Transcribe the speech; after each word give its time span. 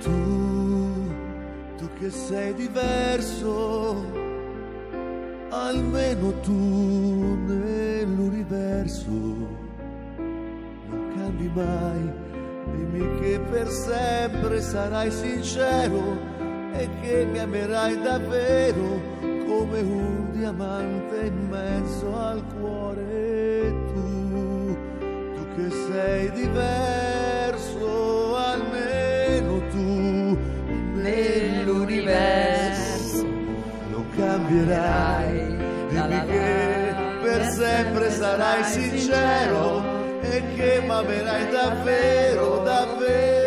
Tu, 0.00 0.10
tu 1.76 1.88
che 1.98 2.10
sei 2.10 2.54
diverso, 2.54 4.04
almeno 5.50 6.32
tu 6.40 7.36
nell'universo 7.46 9.10
non 9.10 11.12
cambi 11.16 11.50
mai. 11.52 12.26
Dimmi 12.72 13.20
che 13.20 13.40
per 13.50 13.68
sempre 13.68 14.60
sarai 14.60 15.10
sincero 15.10 16.16
e 16.72 16.88
che 17.00 17.24
mi 17.24 17.38
amerai 17.38 18.00
davvero 18.00 19.00
come 19.46 19.80
un 19.80 20.30
diamante 20.32 21.26
in 21.26 21.48
mezzo 21.48 22.16
al 22.16 22.44
cuore. 22.58 23.74
Tu, 23.92 24.76
tu 25.34 25.46
che 25.56 25.70
sei 25.70 26.30
diverso, 26.32 26.97
cambierai. 34.48 35.56
Dimmi 35.88 36.24
che 36.26 36.94
per 37.22 37.44
sempre 37.48 38.10
sarai 38.10 38.64
sincero 38.64 39.82
e 40.20 40.42
che 40.54 40.80
mi 40.82 40.90
amerai 40.90 41.50
davvero, 41.50 42.62
davvero 42.64 43.37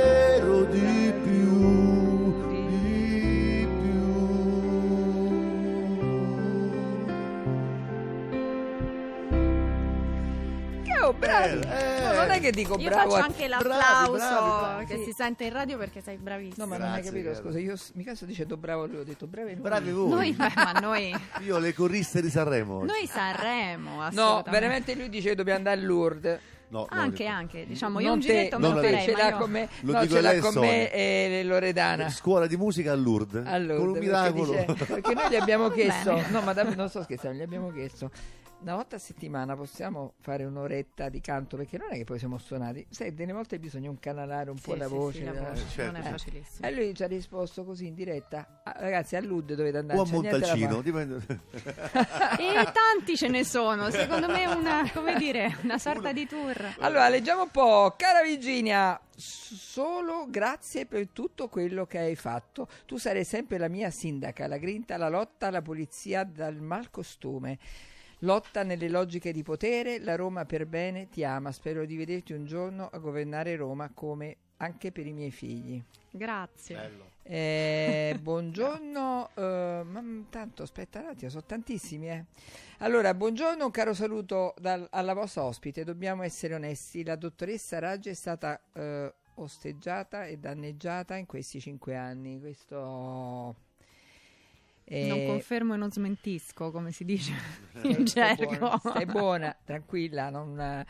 non 12.27 12.31
è 12.35 12.39
che 12.39 12.51
dico 12.51 12.77
Io 12.77 12.89
bravo. 12.89 13.09
faccio 13.11 13.21
a- 13.21 13.25
anche 13.25 13.47
l'applauso 13.47 14.11
bravi, 14.13 14.37
bravi. 14.37 14.85
che 14.85 14.97
Sì. 14.97 15.03
si 15.03 15.11
sente 15.13 15.43
in 15.45 15.53
radio 15.53 15.77
perché 15.77 16.01
sei 16.01 16.17
bravissimo. 16.17 16.63
No, 16.65 16.69
ma 16.69 16.77
non 16.77 16.87
hai 16.93 17.01
Grazie, 17.01 17.23
capito, 17.23 17.41
scusa, 17.41 17.59
io 17.59 17.75
mica 17.93 18.15
sto 18.15 18.25
dicendo 18.25 18.57
bravo 18.57 18.85
lui, 18.85 18.97
ho 18.97 19.03
detto 19.03 19.27
bravi 19.27 19.51
noi. 19.53 19.61
Bravi 19.61 19.91
voi. 19.91 20.09
Noi, 20.09 20.35
ma 20.37 20.71
noi, 20.79 21.13
Io 21.45 21.57
le 21.59 21.73
coriste 21.73 22.21
di 22.21 22.29
Sanremo. 22.29 22.83
noi 22.83 23.07
Sanremo, 23.07 24.09
No, 24.11 24.43
veramente 24.49 24.95
lui 24.95 25.09
dice 25.09 25.29
che 25.29 25.35
dobbiamo 25.35 25.57
andare 25.59 25.79
a 25.79 25.83
Lourdes. 25.83 26.39
No, 26.71 26.87
no, 26.89 26.97
Anche, 27.01 27.23
dico- 27.25 27.35
anche, 27.35 27.65
diciamo, 27.67 27.99
io 27.99 28.07
non 28.07 28.15
un 28.15 28.21
te, 28.21 28.27
giretto 28.27 28.57
me 28.57 28.65
non 28.65 28.75
lo 28.75 28.81
te, 28.81 28.89
farei, 28.91 29.03
ce 29.05 29.11
l'ha 29.11 29.27
io- 29.29 29.37
con 29.39 29.51
me, 29.51 29.67
Lo 29.81 29.91
no, 29.91 30.07
ce 30.07 30.17
a 30.17 30.21
l'ha 30.21 30.39
con 30.39 30.51
Sonia. 30.53 30.69
me 30.71 30.91
e 30.93 31.41
Loredana. 31.43 32.09
Scuola 32.09 32.47
di 32.47 32.55
musica 32.55 32.93
a 32.93 32.95
Lourdes. 32.95 33.45
A 33.45 33.57
Lourdes, 33.57 33.77
con 33.77 33.87
un 33.87 33.91
perché 33.93 34.07
miracolo. 34.07 34.45
dice- 34.75 34.85
Perché, 34.85 35.13
noi 35.13 35.29
gli 35.31 35.35
abbiamo 35.35 35.67
chiesto, 35.75 36.21
no, 36.29 36.39
ma 36.39 36.53
da- 36.53 36.63
non 36.63 36.87
sto 36.87 37.03
scherzando, 37.03 37.37
gli 37.39 37.41
abbiamo 37.41 37.71
chiesto 37.73 38.09
una 38.61 38.75
volta 38.75 38.95
a 38.97 38.99
settimana 38.99 39.55
possiamo 39.55 40.13
fare 40.19 40.43
un'oretta 40.45 41.09
di 41.09 41.19
canto 41.19 41.57
perché 41.57 41.77
non 41.77 41.87
è 41.91 41.95
che 41.95 42.03
poi 42.03 42.19
siamo 42.19 42.37
suonati, 42.37 42.85
sai, 42.89 43.13
delle 43.13 43.33
volte 43.33 43.57
bisogna 43.59 43.89
un 43.89 43.99
canalare 43.99 44.49
un 44.51 44.57
Sì, 44.57 44.63
po' 44.63 44.75
la 44.75 44.85
sì, 44.87 44.93
voce. 44.93 45.17
sì, 45.17 45.23
la 45.23 45.31
la- 45.33 45.39
voce, 45.49 45.65
certo, 45.67 45.91
non 45.91 46.01
è 46.01 46.03
sì. 46.03 46.09
facilissimo. 46.11 46.67
E 46.67 46.71
lui 46.71 46.93
ci 46.93 47.03
ha 47.03 47.07
risposto 47.07 47.63
così 47.65 47.87
in 47.87 47.95
diretta, 47.95 48.61
"Ah, 48.63 48.75
ragazzi 48.77 49.15
a 49.15 49.21
Lud 49.21 49.53
dovete 49.55 49.77
andare, 49.79 49.99
o 49.99 50.03
a 50.03 50.05
Montalcino. 50.07 50.69
fare." 50.69 50.81
dipende- 50.83 51.19
E 52.37 52.71
tanti 52.71 53.17
ce 53.17 53.27
ne 53.29 53.43
sono, 53.43 53.89
secondo 53.89 54.27
me 54.27 54.45
una, 54.45 54.89
come 54.93 55.15
dire, 55.17 55.57
una 55.63 55.77
sorta 55.79 56.11
di 56.13 56.27
tour. 56.27 56.75
Allora, 56.79 57.09
leggiamo 57.09 57.43
un 57.43 57.49
po'. 57.49 57.95
Cara 57.97 58.21
Virginia, 58.21 58.99
solo 59.15 60.27
grazie 60.29 60.85
per 60.85 61.07
tutto 61.09 61.49
quello 61.49 61.85
che 61.87 61.97
hai 61.97 62.15
fatto. 62.15 62.67
Tu 62.85 62.97
sarai 62.97 63.23
sempre 63.25 63.57
la 63.57 63.67
mia 63.67 63.89
sindaca, 63.89 64.45
la 64.47 64.57
grinta, 64.57 64.97
la 64.97 65.09
lotta 65.09 65.47
alla 65.47 65.61
polizia 65.63 66.23
dal 66.23 66.57
malcostume. 66.61 67.57
Lotta 68.23 68.61
nelle 68.61 68.87
logiche 68.87 69.31
di 69.31 69.41
potere, 69.41 69.99
la 69.99 70.15
Roma 70.15 70.45
per 70.45 70.67
bene 70.67 71.09
ti 71.09 71.23
ama. 71.23 71.51
Spero 71.51 71.85
di 71.85 71.95
vederti 71.95 72.33
un 72.33 72.45
giorno 72.45 72.87
a 72.91 72.99
governare 72.99 73.55
Roma 73.55 73.89
come 73.93 74.37
anche 74.57 74.91
per 74.91 75.07
i 75.07 75.13
miei 75.13 75.31
figli. 75.31 75.81
Grazie. 76.11 76.75
Bello. 76.75 77.05
Eh, 77.23 78.15
buongiorno, 78.21 79.29
eh, 79.33 79.81
ma 79.85 80.01
mm, 80.01 80.23
tanto 80.29 80.61
aspetta 80.61 80.99
un 80.99 81.07
attimo, 81.07 81.31
sono 81.31 81.45
tantissimi. 81.45 82.11
Eh. 82.11 82.25
Allora, 82.79 83.11
buongiorno, 83.15 83.65
un 83.65 83.71
caro 83.71 83.95
saluto 83.95 84.53
dal- 84.59 84.87
alla 84.91 85.13
vostra 85.13 85.43
ospite. 85.43 85.83
Dobbiamo 85.83 86.21
essere 86.21 86.53
onesti, 86.53 87.03
la 87.03 87.15
dottoressa 87.15 87.79
Raggi 87.79 88.09
è 88.09 88.13
stata 88.13 88.61
eh, 88.73 89.11
osteggiata 89.35 90.25
e 90.25 90.37
danneggiata 90.37 91.15
in 91.15 91.25
questi 91.25 91.59
cinque 91.59 91.95
anni. 91.95 92.39
Questo. 92.39 93.70
Eh, 94.91 95.07
Non 95.07 95.25
confermo 95.25 95.73
e 95.73 95.77
non 95.77 95.91
smentisco, 95.91 96.71
come 96.71 96.91
si 96.91 97.05
dice 97.05 97.33
in 97.83 98.03
gergo. 98.03 98.57
buona, 98.57 98.77
stai 98.79 99.05
buona, 99.07 99.57
tranquilla. 99.63 100.29
non- 100.29 100.85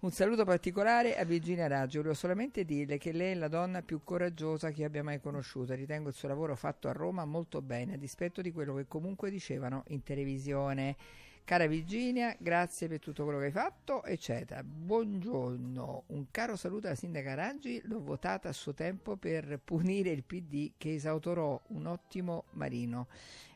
un 0.00 0.10
saluto 0.10 0.44
particolare 0.44 1.16
a 1.16 1.24
Virginia 1.24 1.68
Raggio. 1.68 1.98
Volevo 1.98 2.14
solamente 2.14 2.64
dirle 2.64 2.98
che 2.98 3.12
lei 3.12 3.32
è 3.32 3.34
la 3.36 3.46
donna 3.46 3.82
più 3.82 4.00
coraggiosa 4.02 4.70
che 4.72 4.82
abbia 4.84 5.04
mai 5.04 5.20
conosciuto. 5.20 5.74
Ritengo 5.74 6.08
il 6.08 6.14
suo 6.14 6.26
lavoro 6.26 6.56
fatto 6.56 6.88
a 6.88 6.92
Roma 6.92 7.24
molto 7.24 7.62
bene, 7.62 7.94
a 7.94 7.96
dispetto 7.96 8.42
di 8.42 8.50
quello 8.50 8.74
che 8.74 8.86
comunque 8.88 9.30
dicevano 9.30 9.84
in 9.88 10.02
televisione. 10.02 10.96
Cara 11.44 11.66
Virginia, 11.66 12.34
grazie 12.38 12.86
per 12.86 13.00
tutto 13.00 13.24
quello 13.24 13.40
che 13.40 13.46
hai 13.46 13.50
fatto, 13.50 14.04
eccetera. 14.04 14.62
Buongiorno, 14.62 16.04
un 16.06 16.30
caro 16.30 16.54
saluto 16.54 16.86
alla 16.86 16.94
sindaca 16.94 17.34
Raggi. 17.34 17.82
L'ho 17.86 18.00
votata 18.00 18.48
a 18.48 18.52
suo 18.52 18.72
tempo 18.74 19.16
per 19.16 19.58
punire 19.62 20.10
il 20.10 20.22
PD 20.22 20.72
che 20.78 20.94
esautorò 20.94 21.60
un 21.68 21.86
ottimo 21.86 22.44
marino. 22.52 23.08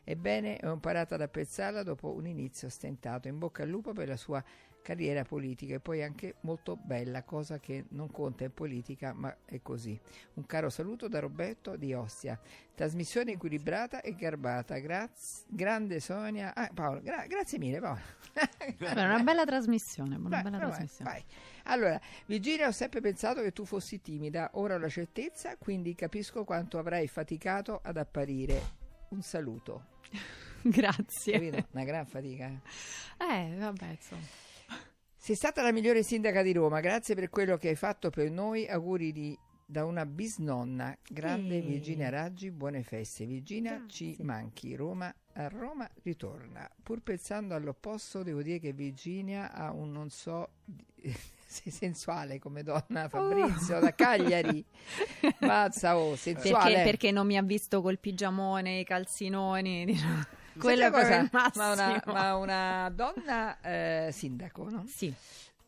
Ebbene, 0.03 0.59
ho 0.63 0.73
imparato 0.73 1.13
ad 1.13 1.21
apprezzarla 1.21 1.83
dopo 1.83 2.13
un 2.13 2.27
inizio 2.27 2.67
stentato. 2.67 3.29
In 3.29 3.39
bocca 3.39 3.63
al 3.63 3.69
lupo 3.69 3.93
per 3.93 4.09
la 4.09 4.17
sua 4.17 4.43
carriera 4.87 5.25
politica 5.25 5.75
e 5.75 5.79
poi 5.81 6.01
anche 6.01 6.35
molto 6.41 6.77
bella, 6.77 7.23
cosa 7.23 7.59
che 7.59 7.87
non 7.89 8.09
conta 8.09 8.45
in 8.45 8.53
politica, 8.53 9.11
ma 9.11 9.35
è 9.43 9.59
così. 9.61 9.99
Un 10.35 10.45
caro 10.45 10.69
saluto 10.69 11.09
da 11.09 11.19
Roberto 11.19 11.75
di 11.75 11.93
Ostia. 11.93 12.39
Trasmissione 12.73 13.33
equilibrata 13.33 13.99
e 13.99 14.15
garbata. 14.15 14.77
Grazie, 14.77 15.43
grande 15.49 15.99
Sonia. 15.99 16.55
Ah, 16.55 16.69
Paolo, 16.73 17.01
gra- 17.01 17.25
grazie 17.27 17.57
mille, 17.57 17.81
Paolo. 17.81 17.99
Vabbè, 18.79 19.03
una 19.03 19.23
bella 19.23 19.43
trasmissione, 19.43 20.15
una 20.15 20.29
Vai, 20.29 20.43
bella 20.43 20.57
trasmissione. 20.57 21.11
vai. 21.11 21.23
Allora, 21.63 21.99
Virginia, 22.27 22.67
ho 22.67 22.71
sempre 22.71 23.01
pensato 23.01 23.41
che 23.41 23.51
tu 23.51 23.65
fossi 23.65 23.99
timida, 23.99 24.51
ora 24.53 24.75
ho 24.75 24.77
la 24.77 24.87
certezza, 24.87 25.57
quindi 25.57 25.95
capisco 25.95 26.45
quanto 26.45 26.77
avrai 26.77 27.07
faticato 27.09 27.81
ad 27.83 27.97
apparire. 27.97 28.61
Un 29.09 29.21
saluto. 29.21 29.95
Grazie. 30.63 31.33
Capito? 31.33 31.67
Una 31.71 31.83
gran 31.83 32.05
fatica. 32.05 32.45
eh. 32.47 32.59
Eh, 33.17 33.55
vabbè, 33.57 33.85
insomma. 33.89 34.45
Sei 35.27 35.35
stata 35.35 35.61
la 35.61 35.73
migliore 35.73 36.03
sindaca 36.03 36.41
di 36.41 36.53
Roma, 36.53 36.79
grazie 36.79 37.13
per 37.13 37.29
quello 37.29 37.57
che 37.57 37.67
hai 37.67 37.75
fatto 37.75 38.09
per 38.09 38.31
noi. 38.31 38.65
Auguri 38.65 39.11
di- 39.11 39.37
da 39.65 39.83
una 39.83 40.05
bisnonna, 40.05 40.97
grande 41.05 41.57
Eh. 41.57 41.61
Virginia 41.63 42.07
Raggi, 42.07 42.49
buone 42.49 42.81
feste. 42.81 43.25
Virginia, 43.25 43.75
Grazie. 43.75 44.13
ci 44.15 44.23
manchi. 44.23 44.73
Roma 44.73 45.13
a 45.33 45.49
Roma 45.49 45.85
ritorna. 46.03 46.65
Pur 46.81 47.01
pensando 47.01 47.55
all'opposto, 47.55 48.23
devo 48.23 48.41
dire 48.41 48.59
che 48.59 48.71
Virginia 48.71 49.51
ha 49.51 49.73
un 49.73 49.91
non 49.91 50.09
so 50.09 50.47
sei 51.45 51.73
sensuale 51.73 52.39
come 52.39 52.63
donna 52.63 53.09
Fabrizio 53.09 53.81
da 53.81 53.93
Cagliari. 53.93 54.63
Mazza, 55.41 55.97
oh, 55.97 56.15
sensuale. 56.15 56.71
Perché, 56.71 56.83
perché 56.89 57.11
non 57.11 57.27
mi 57.27 57.35
ha 57.35 57.43
visto 57.43 57.81
col 57.81 57.99
pigiamone, 57.99 58.79
i 58.79 58.85
calzinoni, 58.85 59.83
diciamo. 59.91 60.36
Quello 60.57 60.85
è 60.85 60.91
cosa? 60.91 61.29
ma, 61.55 61.71
una, 61.71 62.03
ma 62.05 62.35
una 62.35 62.89
donna 62.93 63.59
eh, 63.61 64.09
sindaco, 64.11 64.69
no? 64.69 64.85
Sì, 64.87 65.13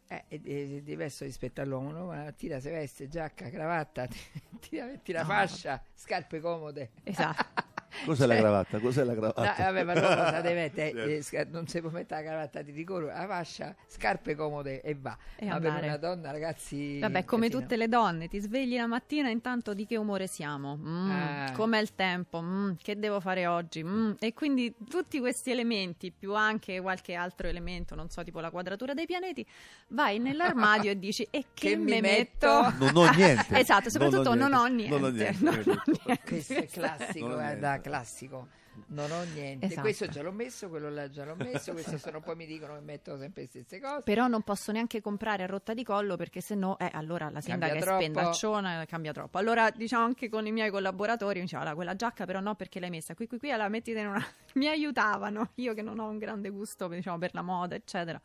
Eh, 0.08 0.24
è, 0.28 0.42
è 0.42 0.82
diverso 0.82 1.24
rispetto 1.24 1.62
all'uomo, 1.62 1.92
no? 1.92 2.34
Tira 2.36 2.60
se 2.60 2.72
veste, 2.72 3.08
giacca, 3.08 3.50
cravatta, 3.50 4.08
tira, 4.60 4.86
metti 4.86 5.12
la 5.12 5.24
No, 5.24 5.26
fascia, 5.26 5.82
scarpe 5.94 6.40
comode. 6.40 6.92
esatto. 7.04 7.46
Cos'è 8.06 8.26
la 8.26 8.36
cravatta? 8.36 8.80
Cos'è 8.80 9.04
la 9.04 9.14
No, 9.14 9.20
cravatta? 9.20 9.64
vabbè, 9.64 9.84
ma 9.84 9.94
dopo 9.94 10.08
cosa 10.08 10.42
deve 10.42 10.62
mettere? 10.62 11.22
Certo. 11.30 11.36
Eh, 11.36 11.48
non 11.52 11.68
si 11.68 11.82
può 11.82 11.90
mettere 11.90 12.22
la 12.24 12.28
cravatta 12.30 12.62
di 12.62 12.72
rigore, 12.72 13.06
la 13.08 13.26
fascia, 13.28 13.76
scarpe 13.88 14.36
comode 14.36 14.82
e 14.82 14.96
va. 15.00 15.18
E 15.36 15.46
ma 15.48 15.58
per 15.60 15.68
andare. 15.68 15.88
una 15.88 15.98
donna, 15.98 16.32
ragazzi. 16.32 17.00
Vabbè, 17.00 17.26
come 17.26 17.44
casino. 17.48 17.62
tutte 17.62 17.76
le 17.78 17.88
donne, 17.88 18.28
ti 18.28 18.40
svegli 18.40 18.76
la 18.76 18.88
mattina 18.88 19.30
intanto 19.30 19.74
di 19.74 19.86
che 19.86 19.98
umore 19.98 20.28
siamo? 20.28 20.78
Mm, 20.78 21.10
Ah. 21.12 21.52
Com'è 21.54 21.80
il 21.80 21.96
tempo? 21.96 22.42
Mm, 22.42 22.72
che 22.82 22.98
devo 22.98 23.20
fare 23.20 23.46
oggi? 23.48 23.84
Mm. 23.84 24.12
E 24.20 24.34
quindi 24.34 24.74
tutti 24.90 25.20
questi 25.20 25.52
elementi, 25.52 26.12
più 26.12 26.34
anche 26.36 26.80
qualche 26.82 27.14
altro 27.16 27.48
elemento, 27.48 27.96
non 27.96 28.10
so, 28.10 28.24
tipo 28.24 28.40
la 28.40 28.50
quadratura 28.50 28.94
dei 28.94 29.06
pianeti, 29.06 29.46
vai 29.90 30.20
nell'armadio 30.20 30.92
e 30.92 30.98
dici 31.00 31.24
e 31.30 31.46
che, 31.54 31.70
Che 31.72 31.76
mi 31.76 31.92
me 31.92 32.02
metto?" 32.02 32.62
metto? 32.62 32.86
Non 32.92 32.96
ho 33.08 33.10
niente. 33.12 33.58
Esatto, 33.60 33.90
soprattutto 33.90 34.34
non 34.36 34.54
ho 34.54 34.66
niente. 34.68 34.96
Non 34.98 35.04
ho 35.04 35.10
niente. 35.10 35.44
Non 35.44 35.54
ho 35.56 35.82
niente. 35.86 36.20
Questo 36.26 36.54
è 36.54 36.68
classico, 36.68 37.28
guarda, 37.28 37.79
niente. 37.80 37.90
classico. 37.90 38.48
Non 38.88 39.12
ho 39.12 39.24
niente. 39.34 39.66
Esatto. 39.66 39.82
Questo 39.82 40.08
già 40.08 40.22
l'ho 40.22 40.32
messo, 40.32 40.70
quello 40.70 40.90
là 40.90 41.10
già 41.10 41.26
l'ho 41.26 41.36
messo, 41.36 41.74
questo 41.74 41.98
sono 41.98 42.22
poi 42.22 42.36
mi 42.38 42.46
dicono 42.46 42.76
che 42.76 42.80
metto 42.82 43.18
sempre 43.18 43.42
le 43.42 43.48
stesse 43.50 43.80
cose. 43.80 44.04
Però 44.04 44.28
non 44.28 44.42
posso 44.44 44.72
neanche 44.72 45.02
comprare 45.02 45.44
a 45.44 45.48
rotta 45.48 45.74
di 45.74 45.84
collo 45.84 46.16
perché 46.16 46.40
sennò, 46.40 46.78
eh, 46.80 46.90
allora 46.94 47.30
la 47.30 47.42
sindaca 47.42 47.74
Cambia 47.74 47.82
è 47.82 47.86
troppo. 47.86 48.02
spendacciona, 48.02 48.86
cambia 48.86 49.12
troppo. 49.12 49.38
Allora, 49.38 49.70
diciamo 49.72 50.06
anche 50.06 50.30
con 50.30 50.46
i 50.46 50.52
miei 50.52 50.70
collaboratori, 50.70 51.40
mi 51.40 51.46
diceva, 51.46 51.62
"Allora, 51.62 51.76
quella 51.76 51.96
giacca 51.96 52.26
però 52.26 52.40
no 52.40 52.56
perché 52.56 52.80
l'hai 52.80 52.90
messa 52.90 53.16
qui, 53.16 53.28
qui, 53.28 53.38
qui, 53.38 53.52
allora 53.52 53.68
mettite 53.68 54.00
in 54.00 54.08
una... 54.08 54.26
mi 54.56 54.68
aiutavano, 54.68 55.52
io 55.56 55.74
che 55.74 55.82
non 55.82 56.00
ho 56.00 56.08
un 56.08 56.18
grande 56.18 56.50
gusto, 56.50 56.88
diciamo, 56.88 57.18
per 57.18 57.34
la 57.34 57.42
moda, 57.42 57.76
eccetera. 57.76 58.22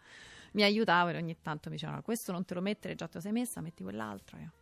Mi 0.53 0.63
aiutavano 0.63 1.17
e 1.17 1.21
ogni 1.21 1.37
tanto 1.43 1.69
mi 1.69 1.75
dicevano, 1.75 2.01
questo 2.03 2.31
non 2.31 2.45
te 2.45 2.55
lo 2.55 2.61
mettere, 2.61 2.95
già 2.95 3.07
te 3.09 3.15
lo 3.15 3.21
sei 3.21 3.33
messa, 3.33 3.61
metti 3.61 3.83
quell'altro. 3.83 4.39
Io, 4.39 4.53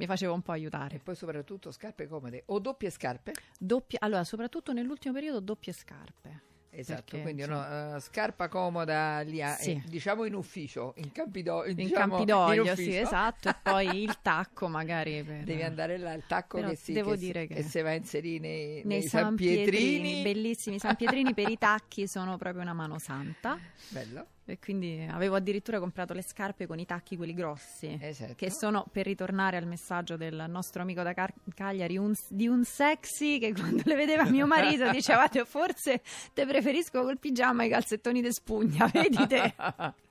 mi 0.00 0.06
facevo 0.06 0.32
un 0.34 0.42
po' 0.42 0.52
E 0.52 0.56
aiutare. 0.56 0.98
poi 1.02 1.14
soprattutto 1.14 1.70
scarpe 1.70 2.08
comode 2.08 2.42
o 2.46 2.58
doppie 2.58 2.90
scarpe. 2.90 3.32
Doppie, 3.58 3.98
allora, 4.00 4.24
soprattutto 4.24 4.72
nell'ultimo 4.72 5.14
periodo, 5.14 5.40
doppie 5.40 5.72
scarpe. 5.72 6.48
Esatto, 6.72 7.02
Perché, 7.02 7.22
quindi 7.22 7.42
sì. 7.42 7.48
no, 7.48 7.96
eh, 7.96 8.00
scarpa 8.00 8.46
comoda 8.46 9.22
lì 9.22 9.42
a- 9.42 9.54
Sì. 9.56 9.72
eh, 9.72 9.82
diciamo 9.88 10.24
in 10.24 10.34
ufficio, 10.34 10.94
in 10.98 11.10
Campidoglio. 11.10 11.68
In 11.70 11.74
diciamo, 11.74 12.14
Campidoglio, 12.18 12.64
in 12.70 12.76
sì, 12.76 12.96
esatto. 12.96 13.48
E 13.48 13.56
poi 13.60 13.86
il 14.04 14.18
tacco, 14.22 14.68
magari. 14.68 15.20
Per... 15.24 15.42
Devi 15.42 15.64
andare 15.64 15.98
là, 15.98 16.12
il 16.12 16.22
tacco 16.28 16.58
Però 16.58 16.68
che 16.70 16.76
si, 16.76 16.92
devo 16.92 17.10
che 17.10 17.16
si- 17.18 17.24
dire 17.24 17.46
che- 17.48 17.54
che 17.56 17.62
si 17.64 17.82
va 17.82 17.90
a 17.90 17.94
inserire 17.94 18.38
nei, 18.38 18.66
Nei 18.74 18.84
nei 18.84 19.02
San 19.02 19.22
San 19.24 19.34
Pietrini, 19.34 19.68
Pietrini. 20.00 20.22
bellissimi 20.22 20.78
San 20.78 20.94
Pietrini 20.94 21.34
per 21.34 21.48
i 21.48 21.58
tacchi 21.58 22.06
sono 22.06 22.36
proprio 22.36 22.62
una 22.62 22.72
mano 22.72 23.00
santa. 23.00 23.58
Bello. 23.88 24.26
E 24.46 24.58
quindi 24.58 25.06
avevo 25.08 25.36
addirittura 25.36 25.78
comprato 25.78 26.12
le 26.12 26.22
scarpe 26.22 26.66
con 26.66 26.78
i 26.80 26.84
tacchi 26.86 27.16
quelli 27.16 27.34
grossi. 27.34 27.96
Esatto. 28.00 28.34
Che 28.34 28.50
sono, 28.50 28.84
per 28.90 29.06
ritornare 29.06 29.56
al 29.56 29.66
messaggio 29.66 30.16
del 30.16 30.46
nostro 30.48 30.82
amico 30.82 31.02
da 31.02 31.12
Car- 31.14 31.32
Cagliari, 31.54 31.96
un- 31.96 32.14
di 32.28 32.48
un 32.48 32.64
sexy 32.64 33.38
che 33.38 33.52
quando 33.54 33.82
le 33.84 33.94
vedeva 33.94 34.24
mio 34.28 34.46
marito 34.46 34.90
diceva 34.90 35.28
"Te- 35.28 35.44
forse 35.44 36.02
te 36.32 36.46
preferisco 36.46 37.02
col 37.02 37.18
pigiama 37.18 37.62
e 37.62 37.66
i 37.66 37.70
calzettoni 37.70 38.20
di 38.20 38.32
spugna, 38.32 38.86
vedi 38.92 39.26
te? 39.28 39.54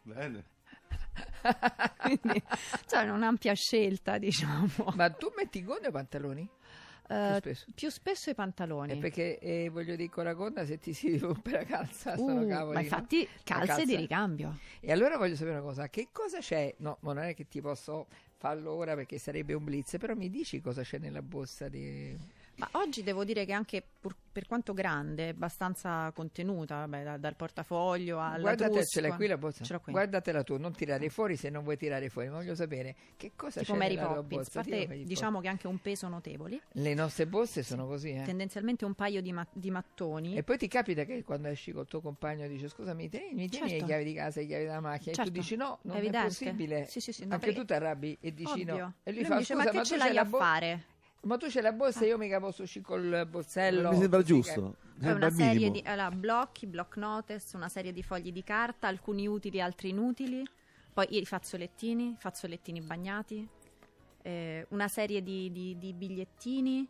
Bene. 0.03 0.45
Quindi 2.01 2.41
c'è 2.85 3.09
un'ampia 3.09 3.53
scelta, 3.53 4.17
diciamo. 4.17 4.69
Ma 4.95 5.09
tu 5.09 5.31
metti 5.35 5.63
gonne 5.63 5.87
o 5.87 5.91
pantaloni? 5.91 6.47
Eh, 7.09 7.35
spesso. 7.37 7.65
più 7.73 7.89
spesso 7.89 8.29
i 8.29 8.35
pantaloni. 8.35 8.93
È 8.93 8.97
perché 8.97 9.39
eh, 9.39 9.69
voglio 9.69 9.95
dire 9.95 10.09
con 10.09 10.25
la 10.25 10.33
gonna 10.33 10.63
se 10.63 10.77
ti 10.77 10.93
si 10.93 11.17
rompe 11.17 11.51
la 11.51 11.63
calza 11.63 12.13
Uh, 12.13 12.17
sono 12.17 12.45
cavoli. 12.45 12.73
ma 12.73 12.73
no? 12.73 12.79
infatti 12.81 13.27
calze 13.43 13.65
calza. 13.65 13.85
di 13.85 13.95
ricambio. 13.95 14.57
E 14.79 14.91
allora 14.91 15.17
voglio 15.17 15.35
sapere 15.35 15.57
una 15.57 15.65
cosa, 15.65 15.89
che 15.89 16.09
cosa 16.11 16.37
c'è? 16.39 16.73
No, 16.77 16.97
ma 17.01 17.13
non 17.13 17.23
è 17.23 17.33
che 17.33 17.47
ti 17.47 17.61
posso 17.61 18.07
farlo 18.37 18.71
ora 18.73 18.95
perché 18.95 19.17
sarebbe 19.17 19.53
un 19.53 19.63
blitz, 19.63 19.97
però 19.99 20.13
mi 20.13 20.29
dici 20.29 20.61
cosa 20.61 20.83
c'è 20.83 20.97
nella 20.99 21.21
borsa 21.21 21.67
di... 21.67 22.15
Ma 22.59 22.67
oggi 22.73 23.03
devo 23.03 23.23
dire 23.23 23.45
che 23.45 23.53
anche 23.53 23.81
pur- 23.99 24.15
per 24.31 24.45
quanto 24.45 24.73
grande, 24.73 25.27
è 25.27 25.29
abbastanza 25.29 26.11
contenuta, 26.13 26.75
vabbè, 26.85 27.03
da- 27.03 27.17
dal 27.17 27.35
portafoglio 27.35 28.19
alla 28.21 28.39
Guardate, 28.39 28.85
ce 28.85 28.99
l'hai 29.01 29.11
qui 29.11 29.27
la 29.27 29.37
l'ho 29.37 29.79
qui. 29.79 29.91
Guardatela 29.93 30.43
tu, 30.43 30.57
non 30.57 30.73
tirare 30.73 31.09
fuori 31.09 31.37
se 31.37 31.49
non 31.49 31.63
vuoi 31.63 31.77
tirare 31.77 32.09
fuori, 32.09 32.27
ma 32.27 32.35
voglio 32.35 32.55
sapere 32.55 32.95
che 33.15 33.31
cosa 33.35 33.61
tipo 33.61 33.71
c'è 33.73 33.77
Mary 33.79 33.95
nella 33.95 34.07
Poppins, 34.07 34.23
a 34.23 34.35
borsa. 34.35 34.51
parte 34.61 34.87
Mary 34.87 35.03
diciamo 35.05 35.39
che 35.39 35.47
ha 35.47 35.51
anche 35.51 35.67
un 35.67 35.77
peso 35.79 36.07
notevoli, 36.09 36.57
Poppins. 36.57 36.83
Le 36.85 36.93
nostre 36.93 37.27
borse 37.27 37.63
sono 37.63 37.87
così, 37.87 38.11
eh. 38.11 38.23
tendenzialmente 38.23 38.83
un 38.83 38.93
paio 38.93 39.21
di, 39.21 39.31
ma- 39.31 39.47
di 39.53 39.71
mattoni. 39.71 40.35
E 40.35 40.43
poi 40.43 40.57
ti 40.57 40.67
capita 40.67 41.05
che 41.05 41.23
quando 41.23 41.47
esci 41.47 41.71
col 41.71 41.87
tuo 41.87 42.01
compagno 42.01 42.45
dice 42.47 42.67
scusa 42.67 42.93
mi 42.93 43.07
tieni, 43.07 43.33
mi 43.35 43.47
tieni 43.47 43.69
Certo. 43.69 43.83
le 43.85 43.89
chiavi 43.89 44.03
di 44.03 44.13
casa 44.13 44.39
e 44.39 44.41
le 44.43 44.47
chiavi 44.49 44.63
della 44.65 44.79
macchina 44.81 45.11
e 45.11 45.15
Certo. 45.15 45.31
tu 45.31 45.37
dici 45.39 45.55
no, 45.55 45.79
non 45.83 45.95
è, 45.95 45.99
evidente. 45.99 46.27
possibile. 46.27 46.85
Sì, 46.87 46.99
sì, 46.99 47.13
sì, 47.13 47.25
no, 47.25 47.35
Anche 47.35 47.53
tu 47.53 47.63
ti 47.63 47.73
arrabbi 47.73 48.17
e 48.19 48.33
dici 48.33 48.51
Ovvio. 48.51 48.77
no. 48.77 48.93
E 49.03 49.11
lui, 49.11 49.19
Lui 49.21 49.29
fa 49.29 49.37
dice, 49.37 49.55
ma 49.55 49.65
che 49.65 49.83
ce 49.83 49.95
l'hai 49.97 50.17
a 50.17 50.25
fare? 50.25 50.83
Ma 51.21 51.37
tu 51.37 51.47
c'hai 51.49 51.61
la 51.61 51.73
borsa 51.73 52.05
e 52.05 52.07
io 52.07 52.17
mica 52.17 52.39
posso 52.39 52.63
uscire 52.63 52.85
col 52.85 53.27
borsello. 53.29 53.91
Mi 53.91 53.97
sembra 53.97 54.21
giusto. 54.21 54.61
Poi 54.61 54.73
Sembra 55.01 55.27
una 55.27 55.35
serie 55.35 55.71
di 55.71 55.81
allora, 55.85 56.11
blocchi, 56.11 56.65
block 56.65 56.97
notice, 56.97 57.55
una 57.55 57.69
serie 57.69 57.91
di 57.91 58.03
fogli 58.03 58.31
di 58.31 58.43
carta, 58.43 58.87
alcuni 58.87 59.27
utili, 59.27 59.61
altri 59.61 59.89
inutili. 59.89 60.45
Poi 60.93 61.07
i 61.17 61.25
fazzolettini, 61.25 62.15
fazzolettini 62.17 62.81
bagnati, 62.81 63.47
eh, 64.21 64.65
una 64.69 64.87
serie 64.87 65.21
di, 65.21 65.51
di- 65.51 65.77
di 65.77 65.93
bigliettini, 65.93 66.87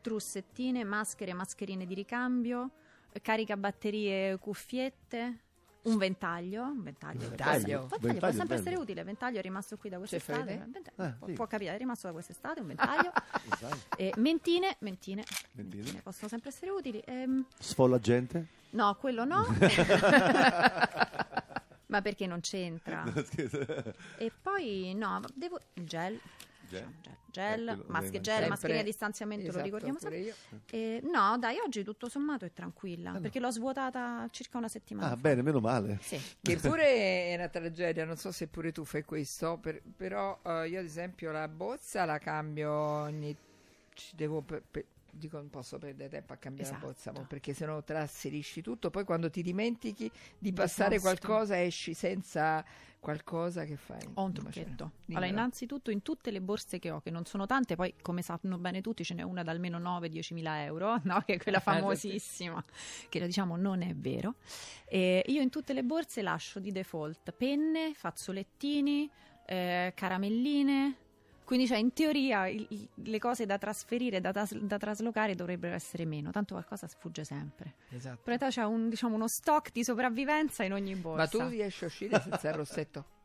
trussettine, 0.00 0.84
maschere, 0.84 1.32
mascherine 1.34 1.86
di 1.86 1.94
ricambio, 1.94 2.70
eh, 3.12 3.20
caricabatterie, 3.20 4.38
cuffiette. 4.38 5.40
Un 5.82 5.96
ventaglio, 5.96 6.62
un 6.62 6.82
ventaglio, 6.82 7.28
Ventaglio. 7.28 7.58
Ventaglio, 7.58 7.86
può 7.86 7.98
Ventaglio, 7.98 8.32
sempre 8.36 8.56
bello. 8.56 8.60
essere 8.60 8.76
utile. 8.76 9.02
Ventaglio 9.02 9.38
è 9.38 9.42
rimasto 9.42 9.76
qui 9.76 9.90
da 9.90 9.98
quest'estate. 9.98 10.68
Eh, 10.96 11.14
può, 11.18 11.26
sì. 11.26 11.32
può 11.32 11.46
capitare, 11.48 11.74
è 11.76 11.78
rimasto 11.78 12.06
da 12.06 12.12
quest'estate 12.12 12.60
un 12.60 12.66
ventaglio. 12.68 13.12
Eh, 13.96 14.12
mentine, 14.16 14.76
mentine, 14.80 15.22
mentire. 15.52 15.82
mentine 15.82 16.00
possono 16.02 16.28
sempre 16.28 16.48
essere 16.50 16.70
utili. 16.70 17.02
Ehm, 17.04 17.44
Sfolla 17.58 17.98
gente. 18.00 18.46
No, 18.70 18.94
quello 18.96 19.24
no. 19.24 19.44
Ma 21.86 22.00
perché 22.00 22.26
non 22.26 22.40
c'entra? 22.40 23.04
E 24.16 24.32
poi 24.40 24.94
no, 24.94 25.20
devo 25.34 25.58
il 25.74 25.84
gel, 25.86 26.18
Gel. 26.78 26.94
gel, 27.02 27.12
gel, 27.30 27.60
Eh, 27.60 27.64
maschere, 27.64 27.80
ovviamente. 27.86 28.20
gel, 28.20 28.32
Sempre- 28.34 28.48
mascherina 28.48 28.80
a 28.80 28.82
distanziamento, 28.82 29.42
Esatto, 29.44 29.58
lo 29.58 29.64
ricordiamo 29.64 29.98
sempre. 29.98 30.18
io. 30.20 30.34
Eh, 30.70 31.00
no, 31.04 31.38
dai, 31.38 31.56
oggi 31.64 31.82
tutto 31.84 32.08
sommato 32.08 32.44
è 32.44 32.52
tranquilla, 32.52 33.12
no. 33.12 33.20
perché 33.20 33.40
l'ho 33.40 33.50
svuotata 33.50 34.28
circa 34.30 34.58
una 34.58 34.68
settimana 34.68 35.06
Ah, 35.06 35.10
fa. 35.10 35.16
bene, 35.16 35.42
meno 35.42 35.60
male. 35.60 35.98
Sì. 36.02 36.20
Che 36.40 36.56
pure 36.56 36.84
è 36.84 37.34
una 37.36 37.48
tragedia, 37.48 38.04
non 38.04 38.16
so 38.16 38.32
se 38.32 38.46
pure 38.48 38.72
tu 38.72 38.84
fai 38.84 39.04
questo, 39.04 39.58
per- 39.58 39.80
però 39.96 40.38
eh, 40.44 40.68
io 40.68 40.78
ad 40.78 40.84
esempio 40.84 41.30
la 41.32 41.48
borsa 41.48 42.04
la 42.04 42.18
cambio 42.18 42.70
ogni... 42.72 43.36
ci 43.94 44.16
devo 44.16 44.40
per- 44.40 44.62
per- 44.70 44.84
dico 45.14 45.36
non 45.36 45.50
posso 45.50 45.78
perdere 45.78 46.08
tempo 46.08 46.32
a 46.32 46.36
cambiare 46.36 46.70
Esatto. 46.70 46.94
la 47.04 47.12
mo, 47.12 47.26
perché 47.26 47.52
se 47.52 47.66
no 47.66 47.84
trasferisci 47.84 48.62
tutto, 48.62 48.90
poi 48.90 49.04
quando 49.04 49.28
ti 49.30 49.42
dimentichi 49.42 50.10
di 50.38 50.52
passare 50.52 50.98
qualcosa 51.00 51.60
esci 51.62 51.92
senza 51.92 52.64
qualcosa 52.98 53.64
che 53.64 53.76
fai. 53.76 54.00
Ho 54.14 54.22
un 54.22 54.32
trucchetto. 54.32 54.92
Allora, 55.08 55.26
innanzitutto 55.26 55.90
in 55.90 56.02
tutte 56.02 56.30
le 56.30 56.40
borse 56.40 56.78
che 56.78 56.90
ho, 56.90 57.00
che 57.00 57.10
non 57.10 57.26
sono 57.26 57.46
tante, 57.46 57.74
poi 57.74 57.94
come 58.00 58.22
sanno 58.22 58.58
bene 58.58 58.80
tutti 58.80 59.04
ce 59.04 59.14
n'è 59.14 59.22
una 59.22 59.42
da 59.42 59.50
almeno 59.50 59.78
9-10 59.78 60.34
mila 60.34 60.62
euro, 60.64 60.98
no? 61.04 61.20
che 61.26 61.34
è 61.34 61.38
quella 61.38 61.58
sì. 61.58 61.64
famosissima, 61.64 62.64
che 63.08 63.26
diciamo 63.26 63.56
non 63.56 63.82
è 63.82 63.94
vero. 63.94 64.36
E 64.86 65.24
io 65.26 65.42
in 65.42 65.50
tutte 65.50 65.72
le 65.72 65.82
borse 65.82 66.22
lascio 66.22 66.58
di 66.58 66.72
default 66.72 67.32
penne, 67.32 67.92
fazzolettini, 67.92 69.10
eh, 69.46 69.92
caramelline. 69.94 70.96
Quindi, 71.44 71.66
cioè, 71.66 71.78
in 71.78 71.92
teoria 71.92 72.46
il- 72.46 72.66
il- 72.70 72.88
le 72.94 73.18
cose 73.18 73.44
da 73.46 73.58
trasferire, 73.58 74.20
da, 74.20 74.32
tas- 74.32 74.54
da 74.56 74.78
traslocare 74.78 75.34
dovrebbero 75.34 75.74
essere 75.74 76.04
meno, 76.04 76.30
tanto 76.30 76.54
qualcosa 76.54 76.86
sfugge 76.86 77.24
sempre. 77.24 77.74
Esatto. 77.90 78.20
Però 78.22 78.32
in 78.34 78.38
realtà 78.38 78.48
c'è 78.48 78.64
un, 78.64 78.88
diciamo, 78.88 79.14
uno 79.16 79.28
stock 79.28 79.70
di 79.72 79.84
sopravvivenza 79.84 80.62
in 80.64 80.72
ogni 80.72 80.94
borsa. 80.94 81.38
Ma 81.38 81.44
tu 81.44 81.50
riesci 81.50 81.84
a 81.84 81.86
uscire 81.88 82.20
senza 82.20 82.48
il 82.48 82.54
rossetto? 82.54 83.04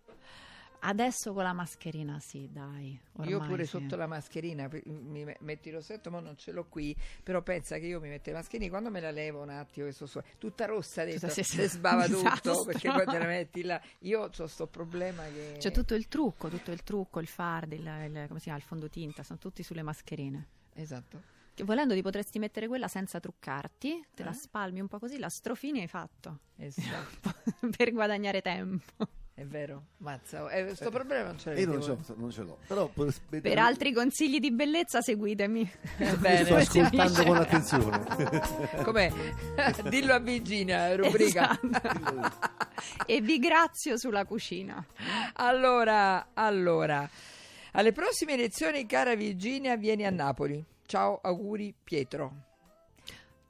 Adesso 0.79 1.33
con 1.33 1.43
la 1.43 1.53
mascherina, 1.53 2.19
sì, 2.19 2.47
dai. 2.51 2.97
io 3.23 3.39
pure 3.39 3.63
sì. 3.65 3.71
sotto 3.71 3.95
la 3.95 4.05
mascherina 4.07 4.69
mi 4.85 5.23
me- 5.25 5.37
metto 5.39 5.67
il 5.69 5.73
rossetto, 5.75 6.09
ma 6.11 6.19
non 6.19 6.37
ce 6.37 6.51
l'ho 6.51 6.65
qui. 6.69 6.95
Però 7.23 7.41
pensa 7.41 7.77
che 7.79 7.87
io 7.87 7.99
mi 7.99 8.09
metto 8.09 8.29
la 8.31 8.37
mascherina 8.37 8.69
quando 8.69 8.89
me 8.91 8.99
la 8.99 9.11
levo 9.11 9.41
un 9.41 9.49
attimo, 9.49 9.87
che 9.87 9.91
sto 9.91 10.05
su- 10.05 10.21
tutta 10.37 10.65
rossa 10.65 11.03
dentro, 11.03 11.29
si 11.29 11.43
sbava 11.43 12.05
tutto 12.07 12.17
Disastro. 12.19 12.63
perché 12.65 12.91
poi 12.91 13.05
te 13.05 13.17
la 13.17 13.25
metti 13.25 13.63
là. 13.63 13.81
Io 13.99 14.29
ho 14.37 14.47
sto 14.47 14.67
problema 14.67 15.23
che. 15.23 15.55
C'è 15.57 15.71
tutto 15.71 15.95
il 15.95 16.07
trucco, 16.07 16.47
tutto 16.47 16.71
il 16.71 16.83
trucco, 16.83 17.19
il 17.19 17.27
fard, 17.27 17.71
il, 17.73 17.79
il- 17.81 18.25
come 18.27 18.37
si 18.39 18.43
chiama, 18.45 18.59
il 18.59 18.63
fondotinta, 18.63 19.23
sono 19.23 19.39
tutti 19.39 19.63
sulle 19.63 19.81
mascherine. 19.81 20.47
Esatto. 20.75 21.35
Che 21.55 21.63
volendo 21.63 21.95
ti 21.95 22.03
potresti 22.03 22.37
mettere 22.37 22.67
quella 22.67 22.87
senza 22.87 23.19
truccarti, 23.19 24.05
te 24.13 24.23
la 24.23 24.29
Eh? 24.29 24.33
spalmi 24.35 24.79
un 24.79 24.87
po' 24.87 24.99
così, 24.99 25.17
la 25.17 25.27
strofini 25.29 25.79
e 25.79 25.81
hai 25.81 25.87
fatto. 25.87 26.37
esatto. 26.57 27.33
per 27.75 27.91
guadagnare 27.91 28.41
tempo. 28.43 29.07
È 29.37 29.45
vero, 29.45 29.89
mazza. 29.97 30.49
Eh, 30.49 30.73
sto 30.73 30.89
problema 30.89 31.27
non 31.27 31.37
ce 31.37 31.51
Io 31.51 31.67
l'avete 31.67 31.87
non, 31.87 32.03
l'ho, 32.07 32.15
non 32.15 32.31
ce 32.31 32.41
l'ho. 32.41 32.57
Però 32.65 32.87
per, 32.87 33.13
Per 33.39 33.59
altri 33.59 33.93
consigli 33.93 34.39
di 34.39 34.51
bellezza 34.51 34.99
seguitemi. 34.99 35.61
Eh, 35.99 36.05
sto 36.07 36.17
bene. 36.17 36.55
ascoltando 36.55 37.23
con 37.23 37.37
attenzione. 37.37 38.03
Com'è? 38.81 39.11
Dillo 39.89 40.15
a 40.15 40.19
Virginia, 40.19 40.95
rubrica. 40.95 41.51
Esatto. 41.51 42.55
e 43.05 43.21
vi 43.21 43.37
grazio 43.37 43.95
sulla 43.95 44.25
cucina. 44.25 44.83
Allora, 45.33 46.29
allora, 46.33 47.07
alle 47.73 47.91
prossime 47.91 48.33
elezioni, 48.33 48.87
cara 48.87 49.13
Virginia, 49.13 49.77
vieni 49.77 50.03
a 50.07 50.09
Napoli. 50.09 50.65
Ciao, 50.87 51.19
auguri 51.21 51.75
Pietro. 51.83 52.46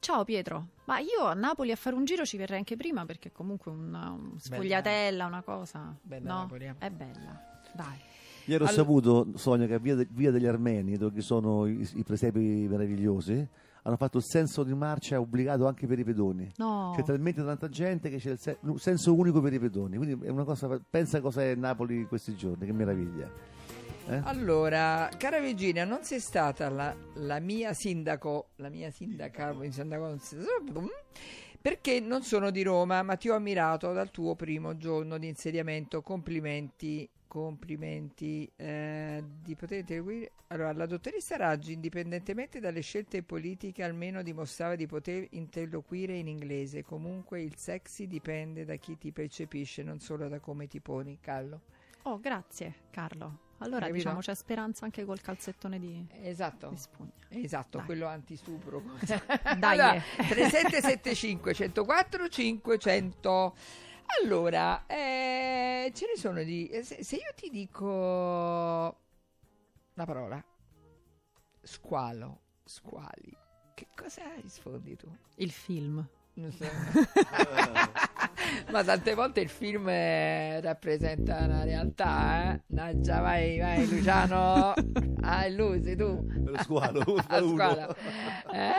Ciao 0.08 0.24
Pietro, 0.24 0.68
ma 0.86 1.00
io 1.00 1.26
a 1.26 1.34
Napoli 1.34 1.70
a 1.70 1.76
fare 1.76 1.94
un 1.94 2.06
giro 2.06 2.24
ci 2.24 2.38
verrei 2.38 2.60
anche 2.60 2.78
prima 2.78 3.06
perché 3.06 3.30
comunque 3.34 3.74
una 3.74 4.10
un 4.12 4.40
sfogliatella, 4.40 5.26
una 5.26 5.42
cosa. 5.42 5.94
Bella 6.02 6.32
no? 6.34 6.40
Napoli, 6.44 6.64
eh. 6.64 6.76
È 6.78 6.90
bella. 6.90 7.38
Dai. 7.74 7.98
Ieri 8.46 8.64
ho 8.64 8.68
All- 8.68 8.74
saputo, 8.74 9.28
Sonia, 9.36 9.68
che 9.68 9.74
a 9.74 9.80
via, 9.80 9.96
de- 9.96 10.08
Via 10.10 10.32
degli 10.32 10.46
Armeni, 10.46 10.96
dove 10.96 11.14
ci 11.20 11.22
sono 11.22 11.66
i, 11.66 11.86
i 11.96 12.04
presepi 12.04 12.40
meravigliosi, 12.70 13.46
hanno 13.84 13.98
fatto 13.98 14.16
il 14.20 14.24
senso 14.24 14.64
di 14.64 14.74
marcia 14.74 15.20
obbligato 15.20 15.68
anche 15.68 15.86
per 15.88 16.00
i 16.00 16.06
pedoni. 16.06 16.50
No. 16.56 16.94
C'è 16.96 17.04
talmente 17.04 17.44
tanta 17.44 17.68
gente 17.68 18.10
che 18.10 18.16
c'è 18.16 18.30
il 18.32 18.40
se- 18.40 18.60
un 18.62 18.80
senso 18.80 19.14
unico 19.14 19.42
per 19.42 19.52
i 19.52 19.60
pedoni. 19.60 19.98
Quindi 19.98 20.26
è 20.26 20.30
una 20.30 20.46
cosa. 20.46 20.80
Pensa 20.90 21.20
cosa 21.20 21.42
è 21.44 21.54
Napoli 21.54 21.98
in 21.98 22.08
questi 22.08 22.34
giorni, 22.34 22.66
che 22.66 22.72
meraviglia. 22.72 23.30
Eh? 24.10 24.22
Allora, 24.24 25.10
cara 25.18 25.40
Virginia, 25.40 25.84
non 25.84 26.04
sei 26.04 26.20
stata 26.20 26.70
la, 26.70 26.96
la 27.16 27.40
mia 27.40 27.74
sindaco, 27.74 28.50
la 28.56 28.70
mia 28.70 28.90
sindaca, 28.90 29.54
sindaco 29.70 30.18
perché 31.68 32.00
non 32.00 32.24
sono 32.24 32.50
di 32.50 32.64
Roma, 32.64 33.02
ma 33.04 33.18
ti 33.18 33.28
ho 33.28 33.36
ammirato 33.36 33.92
dal 33.92 34.10
tuo 34.12 34.36
primo 34.36 34.78
giorno 34.78 35.18
di 35.18 35.28
insediamento. 35.28 36.02
Complimenti, 36.02 37.10
complimenti. 37.28 38.50
eh, 38.56 39.22
di 39.44 39.56
poter 39.56 39.80
interloquire. 39.80 40.32
Allora, 40.48 40.72
la 40.72 40.86
dottoressa 40.86 41.36
Raggi, 41.36 41.74
indipendentemente 41.74 42.62
dalle 42.62 42.80
scelte 42.80 43.22
politiche, 43.22 43.84
almeno 43.84 44.22
dimostrava 44.22 44.76
di 44.76 44.86
poter 44.88 45.28
interloquire 45.32 46.16
in 46.16 46.28
inglese. 46.28 46.84
Comunque 46.84 47.42
il 47.42 47.58
sexy 47.58 48.08
dipende 48.08 48.64
da 48.64 48.76
chi 48.76 48.98
ti 48.98 49.12
percepisce, 49.12 49.84
non 49.84 50.00
solo 50.00 50.30
da 50.30 50.40
come 50.40 50.68
ti 50.68 50.80
poni. 50.80 51.18
Callo. 51.20 51.62
Oh, 52.04 52.18
grazie 52.22 52.76
Carlo. 52.92 53.47
Allora 53.60 53.88
Capito? 53.88 53.98
diciamo 53.98 54.20
c'è 54.20 54.36
speranza 54.36 54.86
anche 54.86 55.04
col 55.04 55.20
calzettone 55.20 55.80
di, 55.80 56.06
Esatto. 56.22 56.70
di 56.70 56.78
spugna. 56.78 57.12
Esatto, 57.30 57.78
Dai. 57.78 57.86
quello 57.88 58.06
antistupro. 58.08 58.84
Dai, 59.58 59.80
allora, 59.80 59.96
eh. 59.96 60.02
3775 60.28 61.54
104 61.56 62.28
500. 62.30 63.56
Allora, 64.24 64.86
eh, 64.86 65.92
ce 65.94 66.06
ne 66.14 66.20
sono 66.20 66.44
di... 66.44 66.68
eh, 66.68 66.84
Se, 66.84 67.04
se 67.04 67.16
io 67.16 67.34
ti 67.36 67.50
dico 67.50 67.86
la 69.94 70.06
parola 70.06 70.42
squalo, 71.62 72.40
squali, 72.64 73.36
che 73.74 73.88
cosa 73.96 74.22
rispondi 74.40 74.96
tu? 74.96 75.14
Il 75.36 75.52
film. 75.52 76.08
Non 76.36 76.52
so. 76.52 76.64
Ma 78.72 78.84
tante 78.84 79.14
volte 79.14 79.40
il 79.42 79.50
film 79.50 79.88
eh, 79.90 80.60
rappresenta 80.62 81.38
una 81.44 81.64
realtà, 81.64 82.54
eh? 82.54 82.62
Naggia, 82.68 83.20
vai, 83.22 83.58
vai, 83.60 83.88
Luciano. 83.88 84.74
Ah, 85.30 85.44
è 85.44 85.50
lui, 85.50 85.82
sei 85.82 85.98
tu. 85.98 86.26
Lo 86.46 86.58
squalo, 86.64 87.04
lo 87.06 87.18
squalo. 87.50 87.96
Eh? 88.54 88.72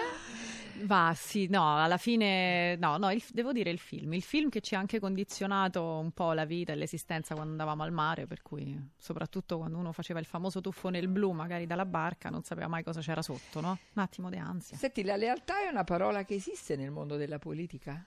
Va, 0.84 1.12
sì, 1.14 1.46
no, 1.48 1.76
alla 1.76 1.98
fine, 1.98 2.76
no, 2.76 2.96
no, 2.96 3.10
il- 3.10 3.22
devo 3.32 3.52
dire 3.52 3.68
il 3.68 3.78
film. 3.78 4.14
Il 4.14 4.22
film 4.22 4.48
che 4.48 4.60
ci 4.62 4.74
ha 4.74 4.78
anche 4.78 4.98
condizionato 4.98 5.82
un 5.98 6.12
po' 6.12 6.32
la 6.32 6.46
vita 6.46 6.72
e 6.72 6.76
l'esistenza 6.76 7.34
quando 7.34 7.50
andavamo 7.50 7.82
al 7.82 7.92
mare, 7.92 8.26
per 8.26 8.40
cui, 8.40 8.74
soprattutto 8.96 9.58
quando 9.58 9.76
uno 9.76 9.92
faceva 9.92 10.20
il 10.20 10.24
famoso 10.24 10.62
tuffo 10.62 10.88
nel 10.88 11.08
blu, 11.08 11.32
magari 11.32 11.66
dalla 11.66 11.84
barca, 11.84 12.30
non 12.30 12.42
sapeva 12.44 12.68
mai 12.68 12.82
cosa 12.82 13.00
c'era 13.00 13.20
sotto, 13.20 13.60
no? 13.60 13.76
Un 13.94 14.02
attimo 14.02 14.30
di 14.30 14.36
ansia. 14.38 14.76
Senti, 14.78 15.02
la 15.02 15.16
lealtà 15.16 15.60
è 15.66 15.68
una 15.70 15.84
parola 15.84 16.24
che 16.24 16.34
esiste 16.34 16.76
nel 16.76 16.90
mondo 16.92 17.16
della 17.16 17.38
politica? 17.38 18.02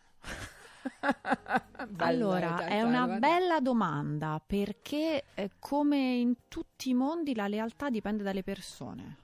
Allora, 1.97 2.65
è 2.65 2.81
una 2.81 3.07
bella 3.07 3.59
domanda 3.59 4.41
perché 4.45 5.25
eh, 5.33 5.51
come 5.59 5.97
in 5.97 6.35
tutti 6.47 6.89
i 6.89 6.93
mondi 6.93 7.35
la 7.35 7.47
lealtà 7.47 7.89
dipende 7.89 8.23
dalle 8.23 8.43
persone. 8.43 9.17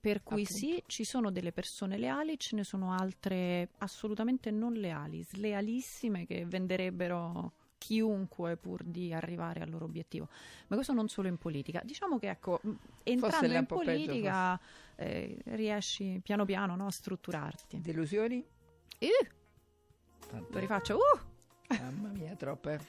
Per 0.00 0.22
cui 0.22 0.42
Appunto. 0.42 0.58
sì, 0.58 0.82
ci 0.86 1.04
sono 1.04 1.32
delle 1.32 1.50
persone 1.50 1.98
leali, 1.98 2.38
ce 2.38 2.54
ne 2.54 2.62
sono 2.62 2.92
altre 2.92 3.70
assolutamente 3.78 4.52
non 4.52 4.74
leali, 4.74 5.22
slealissime 5.22 6.26
che 6.26 6.46
venderebbero 6.46 7.52
chiunque 7.78 8.56
pur 8.56 8.84
di 8.84 9.12
arrivare 9.12 9.60
al 9.60 9.70
loro 9.70 9.84
obiettivo. 9.84 10.28
Ma 10.68 10.76
questo 10.76 10.92
non 10.92 11.08
solo 11.08 11.28
in 11.28 11.38
politica. 11.38 11.82
Diciamo 11.84 12.18
che 12.18 12.30
ecco, 12.30 12.60
entrando 13.02 13.52
in 13.52 13.66
po' 13.66 13.78
peggio, 13.78 14.04
politica 14.06 14.60
eh, 14.96 15.38
riesci 15.44 16.20
piano 16.22 16.44
piano 16.44 16.76
no, 16.76 16.86
a 16.86 16.90
strutturarti. 16.90 17.80
Delusioni? 17.80 18.44
Eh, 18.98 19.30
Tante. 20.28 20.52
lo 20.52 20.58
rifaccio. 20.58 20.96
Uh! 20.96 21.74
Mamma 21.80 22.08
mia, 22.08 22.34
troppe. 22.36 22.80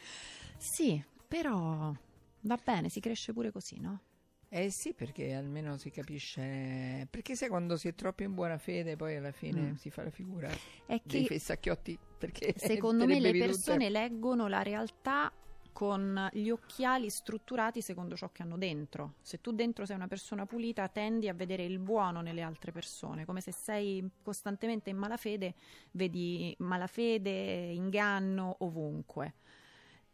Sì, 0.58 1.04
però 1.28 1.94
va 2.42 2.60
bene, 2.64 2.90
si 2.90 3.00
cresce 3.00 3.34
pure 3.34 3.52
così, 3.52 3.80
no? 3.80 4.02
Eh 4.50 4.70
sì, 4.70 4.94
perché 4.94 5.34
almeno 5.34 5.78
si 5.78 5.90
capisce. 5.90 7.06
Perché 7.10 7.36
sai 7.36 7.50
quando 7.50 7.76
si 7.76 7.90
è 7.90 7.96
troppo 7.96 8.24
in 8.24 8.34
buona 8.34 8.58
fede, 8.58 8.96
poi 8.96 9.18
alla 9.18 9.32
fine 9.34 9.72
Mm. 9.72 9.74
si 9.74 9.90
fa 9.90 10.04
la 10.04 10.10
figura 10.10 10.48
È 10.86 11.02
dei 11.04 11.22
che 11.24 11.26
fessacchiotti. 11.28 12.00
Perché 12.18 12.54
secondo 12.58 13.06
me 13.06 13.20
le 13.20 13.32
bevi 13.32 13.40
tutte. 13.40 13.52
persone 13.52 13.90
leggono 13.90 14.48
la 14.48 14.62
realtà 14.64 15.32
con 15.78 16.28
gli 16.34 16.50
occhiali 16.50 17.08
strutturati 17.08 17.84
secondo 17.84 18.16
ciò 18.16 18.32
che 18.32 18.42
hanno 18.42 18.58
dentro. 18.58 19.18
Se 19.22 19.42
tu 19.42 19.52
dentro 19.52 19.86
sei 19.86 19.96
una 19.96 20.08
persona 20.08 20.48
pulita, 20.48 20.88
tendi 20.88 21.30
a 21.30 21.36
vedere 21.36 21.66
il 21.66 21.78
buono 21.78 22.22
nelle 22.22 22.42
altre 22.42 22.72
persone, 22.72 23.26
come 23.26 23.42
se 23.42 23.52
sei 23.52 24.04
costantemente 24.24 24.90
in 24.90 24.98
malafede, 24.98 25.54
vedi 25.92 26.56
malafede, 26.62 27.30
inganno 27.30 28.56
ovunque. 28.62 29.36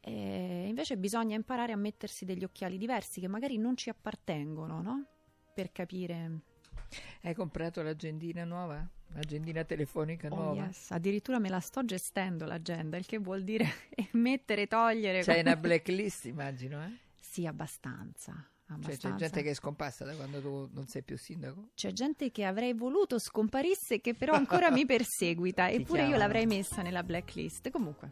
E 0.02 0.66
invece 0.68 0.98
bisogna 0.98 1.38
imparare 1.38 1.72
a 1.72 1.78
mettersi 1.78 2.26
degli 2.26 2.44
occhiali 2.44 2.78
diversi 2.78 3.22
che 3.22 3.30
magari 3.30 3.58
non 3.58 3.78
ci 3.78 3.88
appartengono, 3.88 4.82
no? 4.82 5.06
Per 5.54 5.72
capire. 5.72 6.42
Hai 7.22 7.34
comprato 7.34 7.82
l'agendina 7.82 8.44
nuova? 8.44 8.86
L'agendina 9.14 9.64
telefonica 9.64 10.28
Oh, 10.32 10.36
nuova? 10.36 10.66
yes. 10.66 10.92
Addirittura 10.92 11.40
me 11.40 11.50
la 11.50 11.60
sto 11.60 11.86
gestendo 11.86 12.46
l'agenda, 12.46 12.98
il 12.98 13.06
che 13.06 13.20
vuol 13.20 13.44
dire 13.44 13.66
mettere, 14.14 14.68
togliere. 14.68 15.22
C'hai 15.24 15.42
una 15.42 15.56
blacklist, 15.58 16.26
immagino, 16.26 16.84
eh? 16.84 16.92
Sì, 17.20 17.46
abbastanza. 17.46 18.48
Cioè, 18.82 18.98
c'è 18.98 19.14
gente 19.16 19.44
che 19.44 19.52
è 19.52 19.54
scomparsa 19.54 20.04
da 20.04 20.16
quando 20.16 20.42
tu 20.42 20.68
non 20.74 20.88
sei 20.88 21.04
più 21.04 21.16
sindaco? 21.16 21.70
C'è 21.76 21.92
gente 21.92 22.32
che 22.32 22.44
avrei 22.44 22.74
voluto 22.74 23.20
scomparisse 23.20 24.02
che 24.02 24.16
però 24.16 24.34
ancora 24.34 24.72
mi 24.72 24.84
perseguita 24.88 25.70
eppure 25.70 26.00
io 26.02 26.08
chiamano. 26.08 26.18
l'avrei 26.18 26.46
messa 26.48 26.82
nella 26.82 27.04
blacklist. 27.04 27.70
Comunque, 27.70 28.10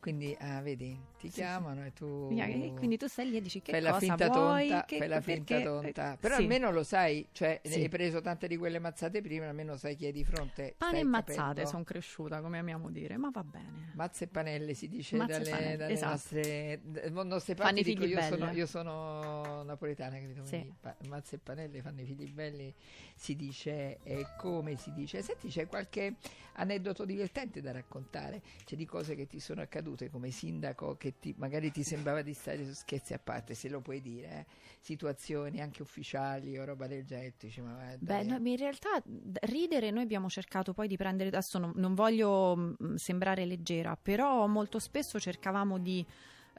Quindi, 0.00 0.34
ah, 0.40 0.62
vedi, 0.62 0.98
ti 1.18 1.28
Sì, 1.28 1.34
chiamano 1.34 1.84
e 1.84 1.92
tu... 1.92 2.30
e 2.32 2.72
quindi 2.74 2.96
tu 2.96 3.06
stai 3.06 3.28
lì 3.28 3.36
e 3.36 3.42
dici 3.42 3.60
che 3.60 3.70
fai 3.70 3.82
la 3.82 3.90
cosa 3.92 4.00
finta 4.06 4.28
vuoi, 4.30 4.68
tonta, 4.68 4.84
che- 4.86 4.96
fai 4.96 5.08
la 5.08 5.20
finta 5.20 5.54
perché- 5.56 5.62
tonta. 5.68 6.12
eh, 6.14 6.16
Però 6.16 6.34
sì. 6.36 6.40
almeno 6.40 6.70
lo 6.70 6.82
sai, 6.84 7.28
cioè 7.32 7.60
Sì. 7.62 7.80
hai 7.82 7.88
preso 7.90 8.22
tante 8.22 8.48
di 8.48 8.56
quelle 8.56 8.78
mazzate 8.78 9.20
prima, 9.20 9.46
almeno 9.46 9.76
sai 9.76 9.96
chi 9.96 10.06
è 10.06 10.10
di 10.12 10.24
fronte. 10.24 10.74
Pane 10.78 11.00
e 11.00 11.04
mazzate 11.04 11.66
sono 11.66 11.84
cresciuta, 11.84 12.40
come 12.40 12.56
amiamo 12.58 12.88
dire, 12.90 13.18
ma 13.18 13.28
va 13.30 13.44
bene. 13.44 13.90
Mazze 13.92 14.24
e 14.24 14.28
panelle 14.28 14.72
si 14.72 14.88
dice 14.88 15.16
Mazze 15.18 15.32
dalle, 15.32 15.50
panelle, 15.50 15.76
dalle 15.76 15.92
esatto. 15.92 16.10
nostre, 16.12 16.80
d- 16.82 17.10
nostre 17.24 17.54
parti. 17.54 17.82
dico, 17.82 18.04
io, 18.06 18.22
sono, 18.22 18.50
io 18.52 18.66
sono 18.66 19.62
napoletana, 19.64 20.18
capito? 20.18 20.46
Sì. 20.46 20.50
Quindi 20.60 20.74
pa- 20.80 20.96
mazze 21.08 21.34
e 21.34 21.38
panelle 21.40 21.82
fanno 21.82 22.00
i 22.00 22.06
figli 22.06 22.30
belli, 22.30 22.72
si 23.14 23.36
dice 23.36 23.98
e 24.02 24.24
come 24.38 24.76
si 24.76 24.94
dice. 24.94 25.20
Senti, 25.20 25.48
c'è 25.48 25.66
qualche 25.66 26.14
aneddoto 26.54 27.04
divertente 27.04 27.60
da 27.60 27.70
raccontare? 27.70 28.40
C'è 28.64 28.76
di 28.76 28.86
cose 28.86 29.14
che 29.14 29.26
ti 29.26 29.38
sono 29.40 29.60
accadute 29.60 29.88
come 30.10 30.30
sindaco 30.30 30.96
che 30.96 31.18
ti- 31.18 31.34
magari 31.38 31.70
ti 31.70 31.82
sembrava 31.82 32.22
di 32.22 32.34
stare 32.34 32.64
su 32.66 32.72
scherzi 32.74 33.14
a 33.14 33.18
parte, 33.18 33.54
se 33.54 33.68
lo 33.68 33.80
puoi 33.80 34.00
dire, 34.00 34.28
eh? 34.28 34.46
situazioni 34.80 35.60
anche 35.60 35.82
ufficiali 35.82 36.58
o 36.58 36.64
roba 36.64 36.86
del 36.86 37.04
genere. 37.04 37.34
dici, 37.38 37.60
ma 37.60 37.72
guarda, 37.74 38.12
Beh, 38.12 38.22
eh, 38.22 38.24
no, 38.24 38.36
in 38.48 38.56
realtà 38.56 39.02
ridere 39.42 39.90
noi 39.90 40.02
abbiamo 40.04 40.28
cercato 40.30 40.72
poi 40.72 40.88
di 40.88 40.96
prendere, 40.96 41.28
adesso 41.28 41.58
non, 41.58 41.72
non 41.76 41.94
voglio 41.94 42.56
mh, 42.56 42.94
sembrare 42.94 43.44
leggera, 43.44 43.94
però 43.96 44.46
molto 44.46 44.78
spesso 44.78 45.20
cercavamo 45.20 45.78
di, 45.78 46.04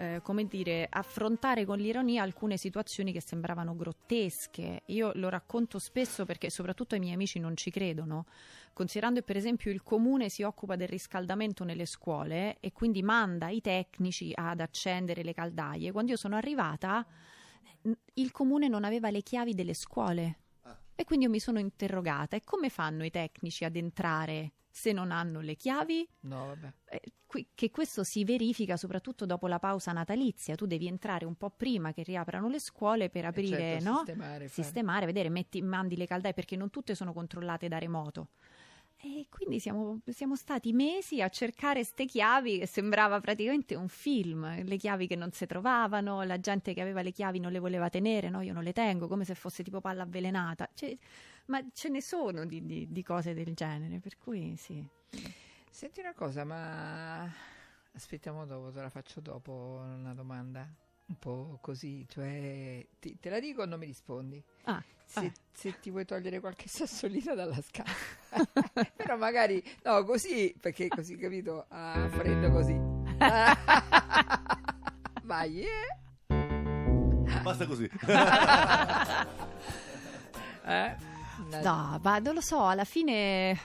eh, 0.01 0.20
come 0.24 0.46
dire, 0.46 0.88
affrontare 0.89 1.63
con 1.63 1.77
l'ironia 1.77 2.24
alcune 2.24 2.58
situazioni 2.58 3.12
che 3.12 3.22
sembravano 3.22 3.75
grottesche. 3.75 4.81
Io 4.88 5.12
lo 5.13 5.29
racconto 5.29 5.77
spesso 5.77 6.25
perché 6.25 6.50
soprattutto 6.50 6.96
i 6.96 7.00
miei 7.00 7.13
amici 7.13 7.38
non 7.38 7.55
ci 7.55 7.70
credono, 7.70 8.25
considerando 8.74 9.20
che 9.20 9.25
per 9.25 9.38
esempio 9.38 9.72
il 9.72 9.84
comune 9.84 10.29
si 10.29 10.41
occupa 10.41 10.75
del 10.75 10.88
riscaldamento 10.88 11.63
nelle 11.63 11.86
scuole 11.86 12.58
e 12.60 12.72
quindi 12.72 13.03
manda 13.03 13.50
i 13.50 13.62
tecnici 13.62 14.31
ad 14.34 14.60
accendere 14.60 15.24
le 15.24 15.34
caldaie. 15.34 15.91
Quando 15.91 16.12
io 16.12 16.17
sono 16.17 16.36
arrivata 16.36 17.05
il 18.15 18.31
comune 18.31 18.67
non 18.67 18.84
aveva 18.84 19.12
le 19.12 19.22
chiavi 19.22 19.53
delle 19.53 19.75
scuole. 19.75 20.38
E 20.96 21.03
quindi 21.03 21.25
io 21.25 21.31
mi 21.31 21.39
sono 21.39 21.60
interrogata, 21.60 22.36
e 22.36 22.41
come 22.43 22.70
fanno 22.70 23.03
i 23.05 23.10
tecnici 23.10 23.65
ad 23.65 23.75
entrare 23.75 24.53
se 24.72 24.92
non 24.92 25.12
hanno 25.12 25.42
le 25.42 25.56
chiavi? 25.56 26.08
no, 26.22 26.46
vabbè. 26.48 26.74
Eh, 26.86 27.01
qui- 27.25 27.50
che 27.56 27.70
questo 27.72 28.04
si 28.04 28.25
verifica 28.25 28.75
soprattutto 28.75 29.25
dopo 29.25 29.48
la 29.48 29.60
pausa 29.60 29.92
natalizia, 29.94 30.56
tu 30.56 30.66
devi 30.66 30.88
entrare 30.88 31.25
un 31.25 31.36
po' 31.36 31.50
prima 31.50 31.94
che 31.94 32.04
riaprano 32.04 32.50
le 32.50 32.60
scuole 32.60 33.10
per 33.10 33.24
Eh, 33.24 33.28
aprire, 33.28 33.80
certo, 33.80 33.90
no? 33.90 33.96
sistemare, 33.98 34.48
sistemare, 34.48 35.06
vedere, 35.06 35.30
metti, 35.30 35.62
mandi 35.62 35.96
le 35.96 36.06
caldaie 36.06 36.34
perché 36.34 36.56
non 36.58 36.70
tutte 36.70 36.96
sono 36.96 37.13
controllate 37.13 37.68
da 37.70 37.78
remoto. 37.78 38.30
E 39.03 39.25
quindi 39.29 39.60
siamo, 39.60 40.00
siamo 40.05 40.36
stati 40.36 40.74
mesi 40.74 41.24
a 41.24 41.29
cercare 41.29 41.84
ste 41.84 42.05
chiavi 42.05 42.60
che 42.60 42.67
sembrava 42.67 43.20
praticamente 43.20 43.74
un 43.74 43.88
film, 43.88 44.63
le 44.63 44.77
chiavi 44.77 45.08
che 45.08 45.15
non 45.15 45.31
si 45.31 45.48
trovavano, 45.48 46.22
la 46.22 46.39
gente 46.39 46.75
che 46.75 46.81
aveva 46.81 47.01
le 47.01 47.12
chiavi 47.12 47.39
non 47.39 47.51
le 47.51 47.58
voleva 47.58 47.89
tenere, 47.89 48.29
no? 48.29 48.41
Io 48.41 48.53
non 48.53 48.62
le 48.62 48.74
tengo, 48.74 49.08
come 49.08 49.25
se 49.25 49.34
fosse 49.34 49.63
tipo 49.63 49.81
palla 49.81 50.03
avvelenata. 50.03 50.70
Cioè, 50.72 50.96
ma 51.46 51.63
ce 51.74 51.89
ne 51.89 52.00
sono 52.00 52.46
di, 52.46 52.63
di- 52.63 52.88
di 52.91 53.03
cose 53.03 53.34
del 53.34 53.55
genere, 53.55 54.00
per 54.00 54.20
cui 54.20 54.55
sì. 54.55 54.86
Senti 55.72 56.00
una 56.00 56.13
cosa, 56.13 56.43
ma 56.43 57.24
aspettiamo 57.93 58.46
dopo, 58.46 58.72
te 58.72 58.81
la 58.81 58.89
faccio 58.89 59.20
dopo 59.20 59.81
una 59.84 60.13
domanda. 60.13 60.67
Un 61.12 61.20
po' 61.20 61.58
così, 61.62 62.06
cioè 62.08 62.86
ti- 63.00 63.18
te 63.20 63.30
la 63.30 63.39
dico 63.41 63.63
o 63.63 63.65
non 63.65 63.80
mi 63.80 63.86
rispondi? 63.86 64.41
Ah, 64.63 64.82
Se, 65.06 65.25
eh. 65.25 65.32
se 65.51 65.77
ti 65.82 65.89
vuoi 65.91 66.06
togliere 66.06 66.39
qualche 66.39 66.68
sassolina 66.72 67.34
dalla 67.34 67.62
scala, 67.62 67.89
però 68.96 69.18
magari 69.18 69.62
no, 69.84 70.06
così 70.06 70.56
perché 70.58 70.88
così 70.88 71.18
capito? 71.18 71.65
Ah, 71.68 72.08
freddo 72.10 72.50
così. 72.51 72.74
Vai, 75.24 75.63
eh? 75.63 75.98
Basta 77.41 77.65
così. 77.68 77.89
Eh? 80.63 80.96
No, 81.62 82.00
ma 82.01 82.20
non 82.20 82.34
lo 82.36 82.41
so, 82.41 82.65
alla 82.65 82.86
fine 82.86 83.60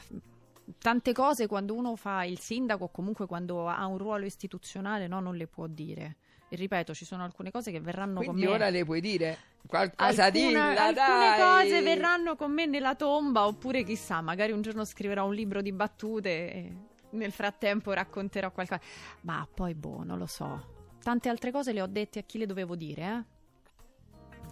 tante 0.79 1.13
cose 1.13 1.47
quando 1.47 1.75
uno 1.75 1.95
fa 1.95 2.25
il 2.25 2.41
sindaco 2.41 2.85
o 2.85 2.91
comunque 2.91 3.27
quando 3.27 3.69
ha 3.69 3.87
un 3.87 3.99
ruolo 3.99 4.25
istituzionale 4.25 5.07
no, 5.07 5.21
non 5.21 5.37
le 5.37 5.47
può 5.47 5.69
dire. 5.69 6.17
E 6.49 6.55
ripeto, 6.57 6.95
ci 6.95 7.05
sono 7.05 7.25
alcune 7.25 7.51
cose 7.51 7.71
che 7.73 7.81
verranno 7.81 8.19
Quindi 8.21 8.43
con 8.43 8.51
me. 8.51 8.55
ora 8.57 8.69
le 8.71 8.85
puoi 8.85 9.01
dire 9.01 9.37
qualcosa 9.67 10.25
Alcuna- 10.27 10.31
dilla, 10.31 10.85
alcune 10.87 10.95
dai. 10.95 11.41
cose 11.41 11.83
verranno 11.83 12.37
con 12.37 12.53
me 12.53 12.67
nella 12.67 12.95
tomba 12.95 13.47
oppure 13.47 13.83
chissà, 13.83 14.21
magari 14.21 14.53
un 14.53 14.63
giorno 14.63 14.85
scriverò 14.85 15.27
un 15.27 15.35
libro 15.35 15.61
di 15.61 15.73
battute 15.73 16.53
e 16.53 16.73
nel 17.11 17.33
frattempo 17.33 17.93
racconterò 17.93 18.53
qualcosa. 18.53 18.81
Ma 19.23 19.47
poi 19.53 19.75
boh, 19.75 20.05
non 20.05 20.19
lo 20.19 20.27
so. 20.27 20.75
Tante 21.03 21.29
altre 21.29 21.51
cose 21.51 21.73
le 21.73 21.83
ho 21.83 21.87
dette 21.87 22.21
a 22.21 22.23
chi 22.23 22.39
le 22.39 22.47
dovevo 22.47 22.77
dire, 22.77 23.03
eh? 23.03 23.35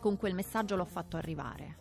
con 0.01 0.17
quel 0.17 0.35
messaggio 0.35 0.75
l'ho 0.77 0.85
fatto 0.85 1.17
arrivare. 1.17 1.77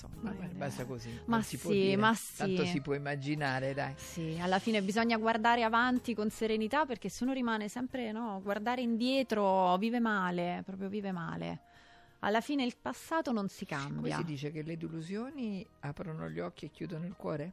Insomma, 0.00 0.30
Vabbè, 0.30 0.44
eh, 0.44 0.54
basta 0.54 0.84
così. 0.84 1.20
Ma 1.24 1.42
si 1.42 1.58
può 1.58 1.72
sì, 1.72 1.96
ma 1.96 2.14
sì. 2.14 2.36
Tanto 2.36 2.64
si 2.66 2.80
può 2.80 2.94
immaginare, 2.94 3.74
dai. 3.74 3.94
Sì, 3.96 4.38
alla 4.40 4.60
fine 4.60 4.80
bisogna 4.80 5.16
guardare 5.16 5.64
avanti 5.64 6.14
con 6.14 6.30
serenità 6.30 6.86
perché 6.86 7.08
se 7.08 7.24
uno 7.24 7.32
rimane 7.32 7.68
sempre, 7.68 8.12
no, 8.12 8.40
guardare 8.40 8.80
indietro 8.80 9.76
vive 9.76 9.98
male, 9.98 10.62
proprio 10.64 10.88
vive 10.88 11.10
male. 11.10 11.62
Alla 12.20 12.40
fine 12.40 12.64
il 12.64 12.76
passato 12.76 13.32
non 13.32 13.48
si 13.48 13.66
Come 13.66 13.80
cambia. 13.80 14.16
si 14.18 14.24
dice 14.24 14.52
che 14.52 14.62
le 14.62 14.76
delusioni 14.76 15.66
aprono 15.80 16.28
gli 16.28 16.38
occhi 16.38 16.66
e 16.66 16.70
chiudono 16.70 17.04
il 17.04 17.14
cuore? 17.16 17.52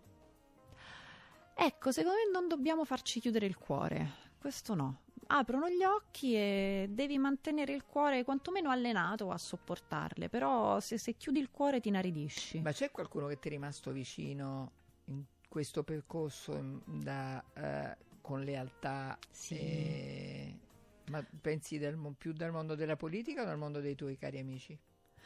Ecco, 1.55 1.91
secondo 1.91 2.17
me 2.17 2.31
non 2.31 2.47
dobbiamo 2.47 2.85
farci 2.85 3.19
chiudere 3.19 3.47
il 3.47 3.57
cuore. 3.57 4.23
Questo 4.37 4.75
no. 4.75 5.01
Aprono 5.27 5.69
gli 5.69 5.83
occhi 5.83 6.35
e 6.35 6.87
devi 6.89 7.17
mantenere 7.17 7.73
il 7.73 7.83
cuore 7.85 8.23
quantomeno 8.23 8.69
allenato 8.69 9.31
a 9.31 9.37
sopportarle. 9.37 10.29
Però 10.29 10.79
se, 10.79 10.97
se 10.97 11.13
chiudi 11.13 11.39
il 11.39 11.49
cuore 11.49 11.79
ti 11.79 11.87
inaridisci. 11.87 12.61
Ma 12.61 12.71
c'è 12.71 12.91
qualcuno 12.91 13.27
che 13.27 13.39
ti 13.39 13.47
è 13.47 13.51
rimasto 13.51 13.91
vicino 13.91 14.71
in 15.05 15.23
questo 15.47 15.83
percorso 15.83 16.55
in- 16.57 16.79
da, 16.85 17.43
eh, 17.53 17.97
con 18.21 18.43
lealtà? 18.43 19.17
Sì. 19.31 19.55
eh, 19.55 20.59
ma 21.07 21.23
pensi 21.41 21.77
del 21.77 21.97
più 22.17 22.33
dal 22.33 22.51
mondo 22.51 22.75
della 22.75 22.95
politica 22.95 23.43
o 23.43 23.45
dal 23.45 23.57
mondo 23.57 23.79
dei 23.79 23.95
tuoi 23.95 24.17
cari 24.17 24.39
amici? 24.39 24.77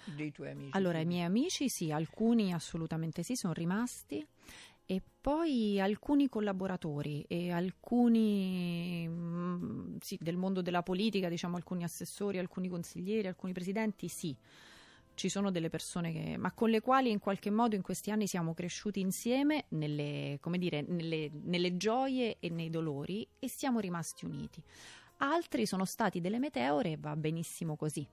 Dei 0.04 0.32
tuoi 0.32 0.52
amici? 0.52 0.76
Allora, 0.76 1.00
i 1.00 1.06
miei 1.06 1.24
amici 1.24 1.70
sì, 1.70 1.92
alcuni 1.92 2.54
assolutamente 2.54 3.24
sì, 3.24 3.36
sono 3.36 3.54
rimasti. 3.54 4.26
E 4.92 5.04
poi 5.22 5.80
alcuni 5.80 6.30
collaboratori 6.30 7.24
e 7.28 7.52
alcuni 7.52 9.08
mm, 9.08 9.98
sì, 10.00 10.18
del 10.20 10.36
mondo 10.36 10.64
della 10.64 10.82
politica, 10.82 11.30
diciamo 11.30 11.58
alcuni 11.58 11.84
assessori, 11.84 12.40
alcuni 12.40 12.70
consiglieri, 12.70 13.28
alcuni 13.28 13.54
presidenti, 13.54 14.08
sì. 14.08 14.36
Ci 15.14 15.30
sono 15.30 15.52
delle 15.52 15.70
persone 15.70 16.12
che, 16.12 16.38
ma 16.38 16.52
con 16.54 16.72
le 16.72 16.82
quali 16.82 17.12
in 17.12 17.20
qualche 17.20 17.52
modo 17.52 17.76
in 17.76 17.84
questi 17.84 18.10
anni 18.10 18.26
siamo 18.26 18.56
cresciuti 18.56 19.00
insieme 19.00 19.66
nelle, 19.70 20.40
come 20.42 20.58
dire, 20.58 20.82
nelle, 20.82 21.30
nelle 21.44 21.78
gioie 21.78 22.38
e 22.40 22.50
nei 22.50 22.72
dolori 22.72 23.28
e 23.38 23.48
siamo 23.48 23.80
rimasti 23.80 24.26
uniti. 24.26 24.60
Altri 25.18 25.68
sono 25.68 25.86
stati 25.86 26.20
delle 26.20 26.40
meteore 26.40 26.94
e 26.94 26.98
va 26.98 27.16
benissimo 27.16 27.76
così. 27.76 28.08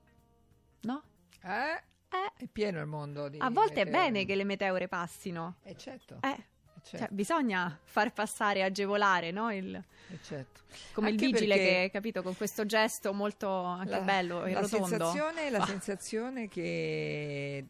No? 0.81 1.01
Eh? 1.41 1.83
Eh, 2.09 2.33
È 2.43 2.47
pieno 2.51 2.79
il 2.79 2.85
mondo 2.85 3.29
di 3.29 3.39
a 3.39 3.49
volte 3.49 3.81
è 3.81 3.85
meteore. 3.85 4.11
bene 4.11 4.25
che 4.25 4.35
le 4.35 4.43
meteore 4.43 4.87
passino. 4.87 5.55
Eh 5.63 5.75
certo, 5.75 6.19
eh, 6.21 6.45
certo, 6.87 6.97
cioè, 7.05 7.07
bisogna 7.13 7.77
far 7.83 8.13
passare, 8.13 8.63
agevolare, 8.63 9.31
no? 9.31 9.51
Il- 9.53 9.75
eh, 9.75 10.19
certo. 10.23 10.61
come 10.93 11.09
Anche 11.09 11.25
il 11.25 11.31
vigile 11.33 11.55
che, 11.55 11.89
capito, 11.91 12.21
con 12.23 12.35
questo 12.35 12.65
gesto 12.65 13.13
molto 13.13 13.49
anche 13.49 13.89
La- 13.89 14.01
bello 14.01 14.45
e 14.45 14.53
la 14.53 14.61
rotondo. 14.61 14.85
Sensazione, 14.87 15.49
la 15.49 15.59
Ah. 15.59 15.65
sensazione 15.81 16.47
che 16.47 17.65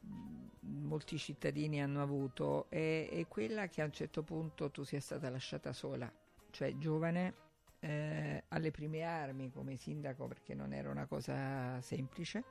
molti 0.62 1.18
cittadini 1.18 1.82
hanno 1.82 2.02
avuto 2.02 2.68
è, 2.70 3.10
è 3.12 3.26
quella 3.28 3.68
che 3.68 3.82
a 3.82 3.86
un 3.86 3.92
certo 3.92 4.22
punto 4.24 4.70
tu 4.72 4.84
sia 4.84 5.00
stata 5.00 5.30
lasciata 5.30 5.74
sola, 5.74 6.12
cioè 6.52 6.78
giovane, 6.78 7.34
eh, 7.80 8.44
alle 8.50 8.72
prime 8.72 9.04
armi 9.04 9.52
come 9.52 9.76
sindaco, 9.78 10.28
perché 10.28 10.54
non 10.54 10.74
era 10.74 10.90
una 10.90 11.06
cosa 11.06 11.80
semplice, 11.82 12.44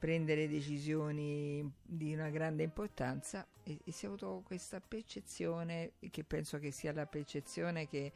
prendere 0.00 0.48
decisioni 0.48 1.70
di 1.82 2.14
una 2.14 2.30
grande 2.30 2.62
importanza 2.62 3.46
e, 3.62 3.78
e 3.84 3.92
si 3.92 4.06
è 4.06 4.08
avuto 4.08 4.40
questa 4.46 4.80
percezione 4.80 5.92
che 6.10 6.24
penso 6.24 6.58
che 6.58 6.70
sia 6.70 6.90
la 6.94 7.04
percezione 7.04 7.86
che 7.86 8.10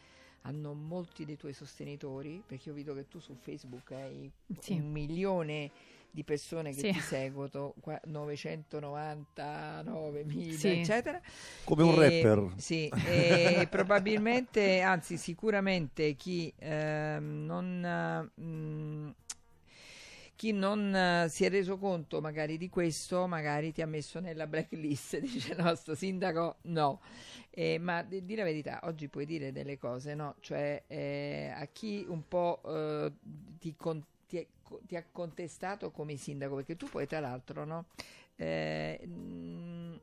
hanno 0.47 0.73
molti 0.73 1.27
dei 1.27 1.37
tuoi 1.37 1.53
sostenitori, 1.53 2.43
perché 2.47 2.71
io 2.71 2.75
vedo 2.75 2.95
che 2.95 3.07
tu 3.09 3.19
su 3.21 3.35
Facebook 3.35 3.93
hai 3.93 4.31
Sì. 4.59 4.73
un 4.75 4.91
milione 4.91 5.71
di 6.11 6.23
persone 6.25 6.73
che 6.73 6.81
Sì. 6.81 6.93
ti 6.93 7.01
seguono, 7.01 7.75
qua- 7.81 8.01
999.000, 8.05 10.59
Sì. 10.59 10.69
eccetera. 10.69 11.21
Come 11.65 11.83
un 11.83 11.95
E- 11.95 12.23
rapper. 12.23 12.53
Sì, 12.57 12.89
e 13.07 13.67
probabilmente, 13.71 14.81
anzi 14.81 15.17
sicuramente 15.19 16.15
chi 16.15 16.53
ehm, 16.59 17.45
non... 17.47 18.31
eh, 18.37 18.41
mh, 18.41 19.15
chi 20.37 20.53
non 20.53 20.95
eh, 20.95 21.27
si 21.29 21.45
è 21.45 21.49
reso 21.51 21.79
conto 21.79 22.21
magari 22.21 22.57
di 22.59 22.69
questo, 22.69 23.27
magari 23.27 23.73
ti 23.73 23.83
ha 23.83 23.87
messo 23.87 24.21
nella 24.21 24.47
blacklist, 24.47 25.19
dice 25.21 25.55
no, 25.57 25.75
sto 25.75 25.95
sindaco 25.95 26.57
no. 26.63 27.01
Eh, 27.51 27.79
ma 27.79 28.03
di, 28.03 28.25
di 28.25 28.35
la 28.35 28.45
verità, 28.45 28.81
oggi 28.85 29.09
puoi 29.09 29.27
dire 29.27 29.53
delle 29.53 29.79
cose, 29.79 30.15
no? 30.15 30.35
Cioè 30.41 30.83
eh, 30.87 31.53
a 31.55 31.67
chi 31.67 32.05
un 32.09 32.27
po' 32.27 32.61
eh, 32.67 33.13
ti, 33.59 33.75
con- 33.77 34.03
ti 34.27 34.47
ti 34.87 34.97
ha 34.97 35.05
contestato 35.13 35.91
come 35.91 36.17
sindaco, 36.17 36.57
perché 36.57 36.77
tu 36.77 36.87
poi 36.89 37.07
tra 37.07 37.21
l'altro, 37.21 37.65
no? 37.65 37.87
Eh, 38.37 39.01
mh, 39.07 40.01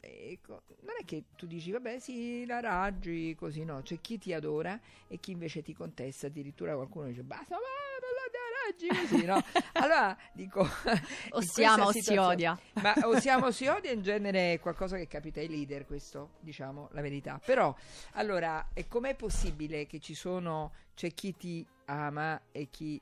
ecco, 0.00 0.62
non 0.80 0.94
è 1.00 1.04
che 1.04 1.24
tu 1.36 1.46
dici 1.46 1.70
vabbè 1.70 1.98
sì 1.98 2.44
la 2.46 2.60
raggi 2.60 3.34
così 3.34 3.64
no 3.64 3.82
c'è 3.82 4.00
chi 4.00 4.18
ti 4.18 4.32
adora 4.32 4.78
e 5.06 5.18
chi 5.18 5.32
invece 5.32 5.62
ti 5.62 5.74
contesta 5.74 6.26
addirittura 6.26 6.74
qualcuno 6.74 7.06
dice 7.06 7.22
basta 7.22 7.54
ma 7.54 7.60
non 7.60 8.10
la 8.14 8.24
raggi 8.64 8.88
così 8.88 9.24
no? 9.24 9.40
Allora 9.74 10.16
dico 10.32 10.66
O 11.30 11.40
si 11.40 11.64
ama 11.64 11.86
o 11.86 11.92
si 11.92 12.16
odia. 12.16 12.58
ma 12.74 12.94
o 13.02 13.18
si 13.18 13.28
ama 13.28 13.46
o 13.46 13.50
si 13.50 13.66
odia 13.66 13.92
in 13.92 14.02
genere 14.02 14.54
è 14.54 14.60
qualcosa 14.60 14.96
che 14.96 15.06
capita 15.06 15.40
ai 15.40 15.48
leader 15.48 15.86
questo 15.86 16.34
diciamo 16.40 16.88
la 16.92 17.00
verità. 17.00 17.40
Però 17.44 17.74
allora 18.12 18.66
com'è 18.88 19.14
possibile 19.14 19.86
che 19.86 20.00
ci 20.00 20.14
sono 20.14 20.72
c'è 20.94 21.12
chi 21.12 21.36
ti 21.36 21.66
ama 21.86 22.40
e 22.52 22.68
chi 22.70 23.00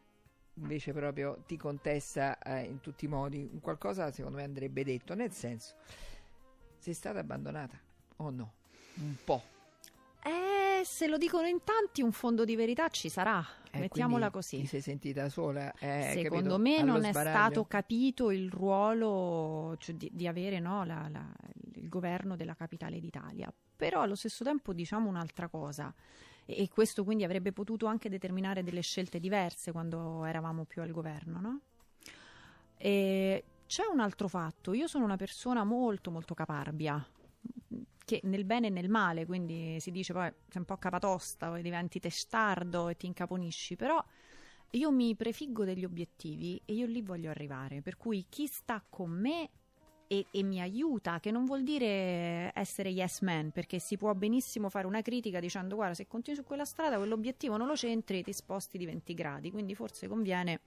invece 0.57 0.93
proprio 0.93 1.43
ti 1.47 1.57
contesta 1.57 2.39
eh, 2.39 2.65
in 2.65 2.81
tutti 2.81 3.05
i 3.05 3.09
modi? 3.09 3.49
Un 3.51 3.61
qualcosa 3.61 4.11
secondo 4.11 4.39
me 4.39 4.45
andrebbe 4.45 4.85
detto 4.85 5.15
nel 5.15 5.33
senso 5.33 5.75
sei 6.83 6.95
stata 6.95 7.21
abbandonata 7.21 7.79
o 8.17 8.31
no 8.31 8.53
un 8.97 9.15
po' 9.25 9.43
Eh, 10.25 10.83
se 10.85 11.07
lo 11.09 11.17
dicono 11.19 11.47
in 11.49 11.59
tanti, 11.65 12.01
un 12.03 12.13
fondo 12.13 12.45
di 12.45 12.55
verità 12.55 12.89
ci 12.91 13.09
sarà. 13.09 13.45
Eh, 13.73 13.79
Mettiamola 13.81 14.31
così. 14.31 14.59
ti 14.61 14.67
sei 14.67 14.81
sentita 14.81 15.29
sola 15.29 15.73
eh, 15.79 16.11
Secondo 16.15 16.57
capito? 16.57 16.59
me 16.59 16.77
Allo 16.79 16.93
non 16.93 17.05
è 17.05 17.11
sbaraglio. 17.11 17.37
stato 17.39 17.65
capito 17.65 18.31
il 18.31 18.49
ruolo 18.51 19.75
cioè, 19.79 19.95
di, 19.97 20.11
di 20.13 20.27
avere 20.29 20.61
no, 20.61 20.85
la- 20.85 21.09
la- 21.11 21.33
il 21.75 21.89
governo 21.89 22.37
della 22.37 22.55
capitale 22.55 23.01
d'Italia. 23.01 23.53
Però 23.77 24.03
allo 24.03 24.15
stesso 24.15 24.45
tempo 24.45 24.73
diciamo 24.73 25.09
un'altra 25.09 25.49
cosa. 25.49 25.93
E, 26.45 26.63
e 26.63 26.69
questo 26.69 27.03
quindi 27.03 27.25
avrebbe 27.25 27.51
potuto 27.53 27.87
anche 27.87 28.09
determinare 28.09 28.63
delle 28.63 28.81
scelte 28.83 29.19
diverse 29.19 29.73
quando 29.73 30.25
eravamo 30.25 30.65
più 30.65 30.83
al 30.83 30.91
governo, 30.93 31.41
no? 31.41 31.61
E 32.77 33.45
c'è 33.67 33.85
un 33.91 34.01
altro 34.01 34.29
fatto. 34.29 34.73
Io 34.73 34.87
sono 34.87 35.05
una 35.05 35.17
persona 35.17 35.65
molto, 35.65 36.11
molto 36.11 36.35
caparbia. 36.35 37.05
Che 38.05 38.21
nel 38.25 38.45
bene 38.45 38.67
e 38.67 38.71
nel 38.71 38.89
male, 38.89 39.27
quindi 39.27 39.79
si 39.81 39.91
dice 39.91 40.13
poi 40.13 40.29
sei 40.49 40.61
un 40.61 40.65
po' 40.65 40.77
capatosta, 40.77 41.49
poi 41.49 41.63
diventi 41.63 42.01
testardo 42.01 42.89
e 42.89 42.97
ti 42.97 43.07
incaponisci, 43.07 43.77
però 43.77 44.05
io 44.71 44.91
mi 44.91 45.15
prefiggo 45.15 45.65
degli 45.65 45.85
obiettivi 45.85 46.61
e 46.65 46.75
io 46.75 46.87
lì 46.87 47.03
voglio 47.03 47.31
arrivare, 47.31 47.83
per 47.83 47.97
cui 47.97 48.27
chi 48.29 48.47
sta 48.47 48.83
con 48.89 49.11
me 49.11 49.51
e, 50.07 50.27
e 50.31 50.43
mi 50.43 50.61
aiuta, 50.61 51.21
che 51.21 51.31
non 51.31 51.45
vuol 51.45 51.63
dire 51.63 52.53
essere 52.55 52.91
yes 52.91 53.21
man, 53.21 53.51
perché 53.51 53.79
si 53.79 53.97
può 53.97 54.13
benissimo 54.15 54.69
fare 54.69 54.87
una 54.87 55.01
critica 55.01 55.41
dicendo 55.41 55.75
guarda 55.75 55.95
se 55.95 56.07
continui 56.07 56.39
su 56.39 56.45
quella 56.45 56.65
strada 56.65 56.97
quell'obiettivo 56.97 57.57
non 57.57 57.67
lo 57.67 57.77
centri 57.77 58.23
ti 58.23 58.33
sposti 58.33 58.77
di 58.77 58.85
20 58.85 59.15
gradi, 59.15 59.51
quindi 59.51 59.75
forse 59.75 60.09
conviene... 60.09 60.61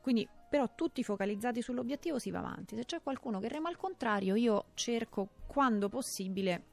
Quindi, 0.00 0.28
però, 0.54 0.72
tutti 0.72 1.02
focalizzati 1.02 1.60
sull'obiettivo 1.60 2.20
si 2.20 2.30
va 2.30 2.38
avanti. 2.38 2.76
Se 2.76 2.84
c'è 2.84 3.02
qualcuno 3.02 3.40
che 3.40 3.48
rema 3.48 3.68
al 3.68 3.76
contrario, 3.76 4.36
io 4.36 4.66
cerco 4.74 5.30
quando 5.48 5.88
possibile 5.88 6.66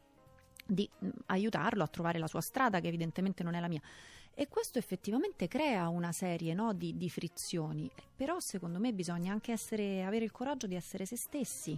di 0.67 0.87
mh, 0.99 1.09
aiutarlo 1.25 1.81
a 1.81 1.87
trovare 1.87 2.19
la 2.19 2.27
sua 2.27 2.41
strada, 2.41 2.79
che 2.79 2.89
evidentemente 2.89 3.41
non 3.41 3.55
è 3.55 3.59
la 3.59 3.67
mia. 3.67 3.81
E 4.35 4.47
questo 4.47 4.77
effettivamente 4.77 5.47
crea 5.47 5.87
una 5.87 6.11
serie 6.11 6.53
no, 6.53 6.73
di, 6.73 6.95
di 6.95 7.09
frizioni. 7.09 7.89
Però, 8.15 8.39
secondo 8.39 8.77
me, 8.77 8.93
bisogna 8.93 9.31
anche 9.31 9.51
essere, 9.51 10.03
avere 10.03 10.25
il 10.25 10.31
coraggio 10.31 10.67
di 10.67 10.75
essere 10.75 11.07
se 11.07 11.15
stessi, 11.15 11.75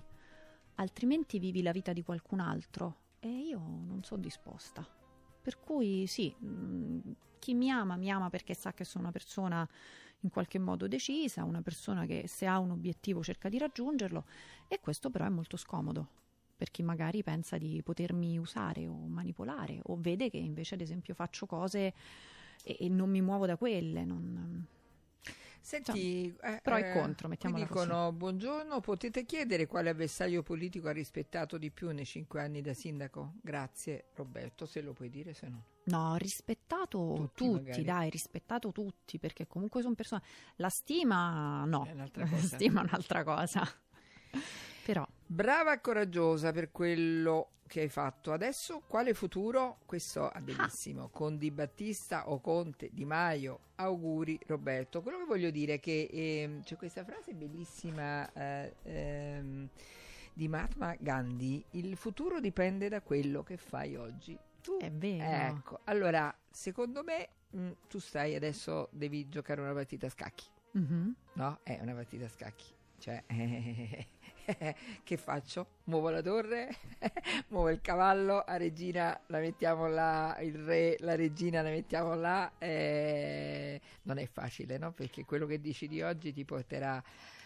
altrimenti 0.76 1.40
vivi 1.40 1.62
la 1.62 1.72
vita 1.72 1.94
di 1.94 2.04
qualcun 2.04 2.42
altro. 2.42 2.98
E 3.20 3.30
io 3.30 3.60
non 3.60 4.02
sono 4.04 4.20
disposta. 4.20 4.86
Per 5.42 5.58
cui, 5.58 6.06
sì, 6.06 6.36
mh, 6.38 7.16
chi 7.40 7.54
mi 7.54 7.72
ama, 7.72 7.96
mi 7.96 8.12
ama 8.12 8.30
perché 8.30 8.54
sa 8.54 8.74
che 8.74 8.84
sono 8.84 9.06
una 9.06 9.14
persona 9.14 9.66
in 10.24 10.30
qualche 10.30 10.60
modo 10.60 10.88
decisa, 10.88 11.44
una 11.44 11.62
persona 11.62 12.06
che 12.06 12.26
se 12.28 12.46
ha 12.46 12.60
un 12.60 12.72
obiettivo 12.72 13.24
cerca 13.24 13.50
di 13.50 13.58
raggiungerlo 13.58 14.26
e 14.68 14.80
questo 14.82 15.10
però 15.10 15.26
è 15.26 15.30
molto 15.30 15.58
scomodo 15.58 16.08
per 16.56 16.72
chi 16.72 16.84
magari 16.84 17.24
pensa 17.24 17.58
di 17.58 17.82
potermi 17.84 18.38
usare 18.38 18.88
o 18.88 18.94
manipolare 18.94 19.80
o 19.84 19.98
vede 20.00 20.30
che 20.30 20.38
invece 20.38 20.76
ad 20.76 20.82
esempio 20.82 21.14
faccio 21.14 21.46
cose 21.46 21.94
e, 22.64 22.78
e 22.80 22.90
non 22.90 23.10
mi 23.10 23.22
muovo 23.22 23.46
da 23.46 23.58
quelle. 23.58 24.06
non- 24.06 24.66
Senti, 25.62 26.34
eh, 26.42 26.62
pro 26.62 26.76
e 26.78 26.80
eh, 26.80 26.86
contro, 26.86 27.28
mettiamola 27.28 27.66
così. 27.68 27.86
dicono 27.86 28.12
buongiorno, 28.12 28.80
potete 28.82 29.26
chiedere 29.26 29.66
quale 29.68 29.90
avversario 29.90 30.44
politico 30.44 30.88
ha 30.90 30.92
rispettato 30.92 31.58
di 31.58 31.72
più 31.72 31.92
nei 31.92 32.06
cinque 32.06 32.42
anni 32.42 32.62
da 32.62 32.74
sindaco? 32.74 33.34
Grazie 33.42 34.06
Roberto, 34.16 34.66
se 34.66 34.82
lo 34.82 34.94
puoi 34.94 35.10
dire, 35.10 35.34
se 35.34 35.48
no. 35.50 35.64
No, 35.86 36.12
ho 36.12 36.16
rispettato 36.16 37.32
Tutti, 37.34 37.44
tutti, 37.46 37.84
dai, 37.84 38.10
rispettato 38.10 38.72
tutti, 38.72 39.20
perché 39.20 39.48
comunque 39.48 39.82
sono 39.82 39.96
persone... 39.96 40.22
La 40.58 40.70
stima 40.70 41.66
no, 41.66 41.88
la 42.14 42.38
stima 42.38 42.82
è 42.82 42.84
un'altra 42.84 43.24
cosa. 43.24 43.62
Però, 44.86 45.06
Brava 45.26 45.74
e 45.74 45.82
coraggiosa 45.82 46.52
per 46.52 46.72
quello 46.72 47.54
che 47.68 47.82
hai 47.82 47.90
fatto. 47.90 48.32
Adesso 48.32 48.84
quale 48.86 49.14
futuro? 49.14 49.80
Questo 49.86 50.32
è 50.32 50.40
bellissimo. 50.42 51.10
Con 51.10 51.38
Di 51.38 51.50
Battista 51.50 52.30
o 52.30 52.40
Conte, 52.40 52.90
Di 52.92 53.06
Maio. 53.06 53.60
Auguri 53.76 54.40
Roberto. 54.46 55.02
Quello 55.02 55.18
che 55.18 55.26
voglio 55.26 55.50
dire 55.50 55.76
è 55.76 55.80
che 55.80 56.08
ehm, 56.12 56.62
c'è 56.64 56.76
questa 56.76 57.04
frase 57.04 57.34
bellissima 57.34 58.32
eh, 58.34 58.76
ehm, 58.84 59.68
di 60.34 60.48
Mahatma 60.48 60.96
Gandhi. 61.00 61.64
Il 61.72 61.98
futuro 61.98 62.40
dipende 62.40 62.90
da 62.90 63.02
quello 63.02 63.42
che 63.42 63.58
fai 63.58 63.96
oggi. 63.96 64.38
Tu 64.64 64.78
è 64.80 64.90
vero. 64.92 65.58
Ecco, 65.58 65.80
allora, 65.84 66.34
secondo 66.50 67.04
me 67.04 67.28
mh, 67.52 67.72
tu 67.88 68.00
stai 68.00 68.34
adesso 68.36 68.88
devi 68.92 69.28
giocare 69.30 69.62
una 69.62 69.74
partita 69.74 70.08
a 70.08 70.10
scacchi. 70.10 70.46
Mhm. 70.72 71.16
No, 71.34 71.60
è 71.64 71.78
una 71.82 71.94
partita 71.94 72.26
a 72.26 72.30
scacchi. 72.30 72.72
Cioè, 72.98 73.22
che 75.04 75.18
faccio? 75.18 75.68
Muovo 75.86 76.10
la 76.10 76.22
torre, 76.22 76.70
muovo 77.50 77.70
il 77.70 77.82
cavallo, 77.82 78.40
a 78.40 78.56
regina 78.56 79.20
la 79.28 79.40
mettiamo 79.40 79.88
là, 79.88 80.38
il 80.40 80.56
re, 80.56 80.96
la 81.00 81.16
regina 81.16 81.62
la 81.62 81.70
mettiamo 81.70 82.14
là. 82.16 82.52
eh, 82.60 83.82
non 84.04 84.18
è 84.20 84.26
facile, 84.28 84.78
no? 84.78 84.94
Perché 84.94 85.26
quello 85.26 85.46
che 85.46 85.60
decidi 85.60 86.02
oggi 86.02 86.32
ti 86.32 86.46
porterà 86.46 87.04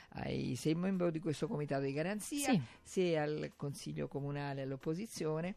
ai, 0.10 0.56
sei 0.56 0.76
membro 0.76 1.10
di 1.10 1.20
questo 1.20 1.48
comitato 1.48 1.84
di 1.84 1.94
garanzia, 1.94 2.52
Sì. 2.52 2.62
sei 2.84 3.18
al 3.18 3.52
consiglio 3.56 4.08
comunale 4.08 4.62
all'opposizione 4.62 5.56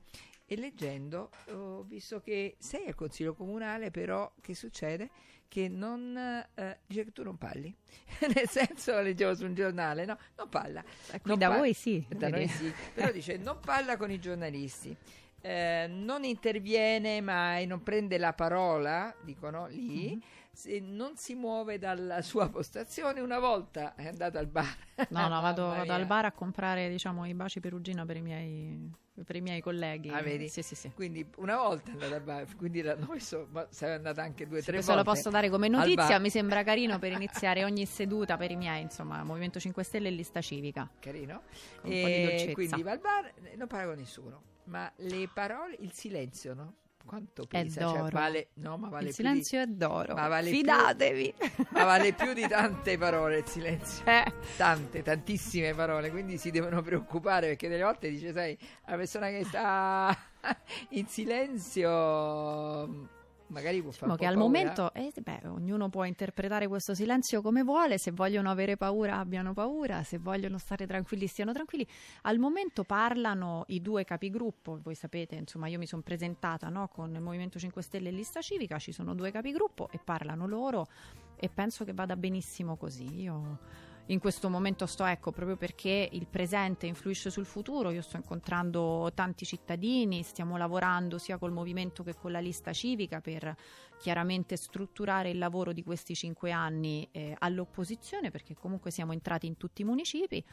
e 0.52 0.56
leggendo 0.56 1.30
ho 1.52 1.82
visto 1.84 2.18
che 2.20 2.56
sei 2.58 2.86
al 2.88 2.96
consiglio 2.96 3.34
comunale, 3.34 3.92
però 3.92 4.32
che 4.40 4.52
succede? 4.56 5.08
Che 5.46 5.68
non 5.68 6.16
eh, 6.16 6.78
dice 6.86 7.04
che 7.04 7.12
tu 7.12 7.22
non 7.22 7.38
parli, 7.38 7.72
nel 8.34 8.48
senso 8.48 9.00
leggevo 9.00 9.34
su 9.36 9.44
un 9.44 9.54
giornale, 9.54 10.04
no? 10.04 10.18
Non 10.36 10.48
parla. 10.48 10.82
Eh, 11.12 11.20
Non 11.24 11.38
da 11.38 11.48
par- 11.48 11.58
voi 11.58 11.72
sì. 11.72 12.04
Da 12.08 12.28
noi 12.28 12.48
sì, 12.48 12.72
però 12.92 13.12
dice 13.12 13.36
non 13.36 13.58
parla 13.64 13.96
con 13.96 14.10
i 14.10 14.18
giornalisti. 14.18 14.96
eh, 15.42 15.86
non 15.88 16.24
interviene 16.24 17.20
mai, 17.20 17.66
non 17.66 17.82
prende 17.84 18.18
la 18.18 18.32
parola, 18.32 19.14
dicono 19.22 19.68
lì, 19.68 20.14
Mhm. 20.14 20.20
Se 20.52 20.80
non 20.80 21.16
si 21.16 21.34
muove 21.34 21.78
dalla 21.78 22.22
sua 22.22 22.48
postazione. 22.48 23.20
Una 23.20 23.38
volta 23.38 23.94
è 23.94 24.06
andato 24.06 24.38
al 24.38 24.46
bar. 24.46 24.76
No, 25.08 25.28
no, 25.28 25.40
vado, 25.40 25.66
vado 25.66 25.92
al 25.92 26.06
bar 26.06 26.26
a 26.26 26.32
comprare, 26.32 26.88
diciamo, 26.88 27.26
i 27.26 27.34
baci 27.34 27.60
perugina 27.60 28.04
per 28.04 28.16
i 28.16 28.20
miei, 28.22 28.90
per 29.24 29.36
i 29.36 29.40
miei 29.40 29.60
colleghi. 29.60 30.10
Ah, 30.10 30.20
vedi? 30.20 30.48
Sì, 30.48 30.62
sì, 30.62 30.74
sì. 30.74 30.90
Quindi 30.94 31.26
una 31.36 31.56
volta 31.56 31.90
è 31.90 31.92
andato 31.92 32.14
al 32.14 32.22
bar, 32.22 32.56
quindi 32.56 32.82
l'hanno 32.82 33.06
messo, 33.10 33.48
ma 33.50 33.66
sei 33.70 33.94
andata 33.94 34.22
anche 34.22 34.46
due 34.46 34.58
o 34.58 34.62
tre 34.62 34.72
Questo 34.74 34.92
volte. 34.92 35.08
lo 35.08 35.14
posso 35.14 35.30
dare 35.30 35.48
come 35.48 35.68
notizia, 35.68 36.18
mi 36.18 36.30
sembra 36.30 36.62
carino 36.62 36.98
per 36.98 37.12
iniziare 37.20 37.64
ogni 37.64 37.86
seduta 37.86 38.36
per 38.36 38.50
i 38.50 38.56
miei, 38.56 38.82
insomma, 38.82 39.22
Movimento 39.22 39.58
5 39.60 39.82
Stelle 39.82 40.08
e 40.08 40.12
lista 40.12 40.40
civica. 40.40 40.90
Carino. 40.98 41.42
Con 41.80 41.90
dolcezza. 41.90 42.52
quindi 42.52 42.82
va 42.82 42.90
al 42.92 42.98
bar, 42.98 43.32
non 43.56 43.66
parla 43.66 43.86
con 43.86 43.96
nessuno. 43.96 44.42
Ma 44.64 44.90
le 44.96 45.28
parole, 45.32 45.76
il 45.80 45.92
silenzio, 45.92 46.54
no? 46.54 46.74
Quanto 47.04 47.42
È 47.42 47.46
pesa? 47.46 47.80
Cioè, 47.80 47.98
d'oro. 47.98 48.08
vale, 48.12 48.48
no, 48.54 48.76
ma 48.76 48.88
vale 48.88 49.08
Il 49.08 49.14
più 49.14 49.24
di- 49.24 49.28
silenzio 49.30 49.60
è 49.60 49.66
d'oro. 49.66 50.14
Ma 50.14 50.28
vale 50.28 50.50
più- 50.50 50.58
Fidatevi. 50.58 51.34
ma 51.72 51.84
vale 51.84 52.12
più 52.12 52.32
di 52.32 52.46
tante 52.46 52.96
parole 52.98 53.38
il 53.38 53.46
silenzio. 53.46 54.04
Eh, 54.06 54.32
Tante, 54.56 55.02
tantissime 55.02 55.74
parole, 55.74 56.10
quindi 56.10 56.38
si 56.38 56.50
devono 56.50 56.82
preoccupare 56.82 57.48
perché 57.48 57.68
delle 57.68 57.82
volte 57.82 58.10
dice, 58.10 58.32
sai, 58.32 58.56
la 58.86 58.96
persona 58.96 59.28
che 59.28 59.44
sta 59.44 60.16
in 60.90 61.06
silenzio 61.06 63.08
magari 63.50 63.82
può 63.82 63.90
fare 63.90 64.12
diciamo 64.12 64.16
che 64.16 64.26
al 64.26 64.34
paura. 64.34 64.48
momento, 64.48 64.92
eh, 64.94 65.12
beh, 65.20 65.48
ognuno 65.48 65.88
può 65.88 66.04
interpretare 66.04 66.66
questo 66.68 66.94
silenzio 66.94 67.42
come 67.42 67.62
vuole, 67.62 67.98
se 67.98 68.10
vogliono 68.10 68.50
avere 68.50 68.76
paura 68.76 69.18
abbiano 69.18 69.52
paura, 69.52 70.02
se 70.02 70.18
vogliono 70.18 70.58
stare 70.58 70.86
tranquilli 70.86 71.26
stiano 71.26 71.52
tranquilli. 71.52 71.86
Al 72.22 72.38
momento 72.38 72.84
parlano 72.84 73.64
i 73.68 73.80
due 73.80 74.04
capigruppo, 74.04 74.80
voi 74.82 74.94
sapete, 74.94 75.36
insomma 75.36 75.68
io 75.68 75.78
mi 75.78 75.86
sono 75.86 76.02
presentata 76.02 76.68
no, 76.68 76.88
con 76.88 77.14
il 77.14 77.20
Movimento 77.20 77.58
5 77.58 77.82
Stelle 77.82 78.08
e 78.08 78.12
Lista 78.12 78.40
Civica, 78.40 78.78
ci 78.78 78.92
sono 78.92 79.14
due 79.14 79.30
capigruppo 79.30 79.88
e 79.90 80.00
parlano 80.02 80.46
loro 80.46 80.86
e 81.36 81.48
penso 81.48 81.84
che 81.84 81.92
vada 81.92 82.16
benissimo 82.16 82.76
così. 82.76 83.22
Io 83.22 83.58
in 84.10 84.18
questo 84.18 84.48
momento 84.50 84.86
sto, 84.86 85.04
ecco, 85.04 85.30
proprio 85.30 85.56
perché 85.56 86.08
il 86.10 86.26
presente 86.26 86.86
influisce 86.86 87.30
sul 87.30 87.46
futuro, 87.46 87.90
io 87.90 88.02
sto 88.02 88.16
incontrando 88.16 89.12
tanti 89.14 89.44
cittadini, 89.44 90.22
stiamo 90.24 90.56
lavorando 90.56 91.16
sia 91.16 91.38
col 91.38 91.52
movimento 91.52 92.02
che 92.02 92.16
con 92.16 92.32
la 92.32 92.40
lista 92.40 92.72
civica 92.72 93.20
per 93.20 93.54
chiaramente 93.98 94.56
strutturare 94.56 95.30
il 95.30 95.38
lavoro 95.38 95.72
di 95.72 95.84
questi 95.84 96.16
cinque 96.16 96.50
anni 96.50 97.08
eh, 97.12 97.36
all'opposizione, 97.38 98.30
perché 98.30 98.54
comunque 98.54 98.90
siamo 98.90 99.12
entrati 99.12 99.46
in 99.46 99.56
tutti 99.56 99.82
i 99.82 99.84
municipi. 99.84 100.44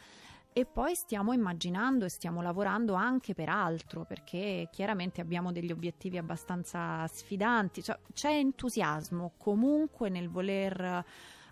E 0.54 0.66
poi 0.66 0.96
stiamo 0.96 1.34
immaginando 1.34 2.06
e 2.06 2.10
stiamo 2.10 2.42
lavorando 2.42 2.94
anche 2.94 3.34
per 3.34 3.50
altro, 3.50 4.06
perché 4.06 4.70
chiaramente 4.72 5.20
abbiamo 5.20 5.52
degli 5.52 5.72
obiettivi 5.72 6.18
abbastanza 6.18 7.08
sfidanti. 7.08 7.82
Cioè, 7.82 8.00
c'è 8.14 8.32
entusiasmo 8.32 9.34
comunque 9.38 10.10
nel 10.10 10.30
voler 10.30 11.06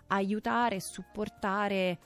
aiutare 0.08 0.76
e 0.76 0.80
supportare 0.80 1.98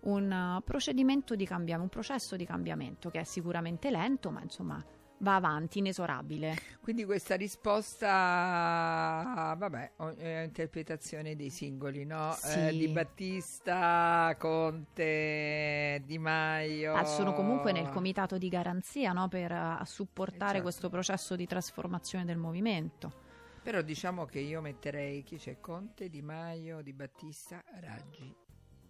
un 0.00 0.30
uh, 0.30 0.62
procedimento 0.62 1.34
di 1.34 1.46
cambiamento, 1.46 1.82
un 1.82 2.02
processo 2.02 2.36
di 2.36 2.44
cambiamento 2.44 3.10
che 3.10 3.20
è 3.20 3.24
sicuramente 3.24 3.90
lento, 3.90 4.30
ma 4.30 4.42
insomma 4.42 4.84
va 5.18 5.36
avanti, 5.36 5.78
inesorabile. 5.78 6.56
Quindi 6.80 7.04
questa 7.04 7.36
risposta, 7.36 8.06
vabbè, 9.56 9.92
è 10.16 10.42
interpretazione 10.44 11.34
dei 11.36 11.50
singoli, 11.50 12.04
no? 12.04 12.32
Sì. 12.32 12.58
Eh, 12.58 12.76
di 12.76 12.88
Battista, 12.88 14.36
Conte, 14.38 16.02
Di 16.04 16.18
Maio. 16.18 16.94
Ah, 16.94 17.04
sono 17.04 17.32
comunque 17.32 17.72
nel 17.72 17.88
comitato 17.88 18.38
di 18.38 18.48
garanzia 18.48 19.12
no, 19.12 19.28
per 19.28 19.50
uh, 19.50 19.84
supportare 19.84 20.52
certo. 20.52 20.62
questo 20.62 20.88
processo 20.90 21.34
di 21.34 21.46
trasformazione 21.46 22.24
del 22.24 22.36
movimento. 22.36 23.24
Però 23.66 23.82
diciamo 23.82 24.26
che 24.26 24.38
io 24.38 24.60
metterei 24.60 25.24
chi 25.24 25.38
c'è? 25.38 25.58
Conte, 25.58 26.08
Di 26.08 26.22
Maio, 26.22 26.82
Di 26.82 26.92
Battista, 26.92 27.64
Raggi. 27.80 28.32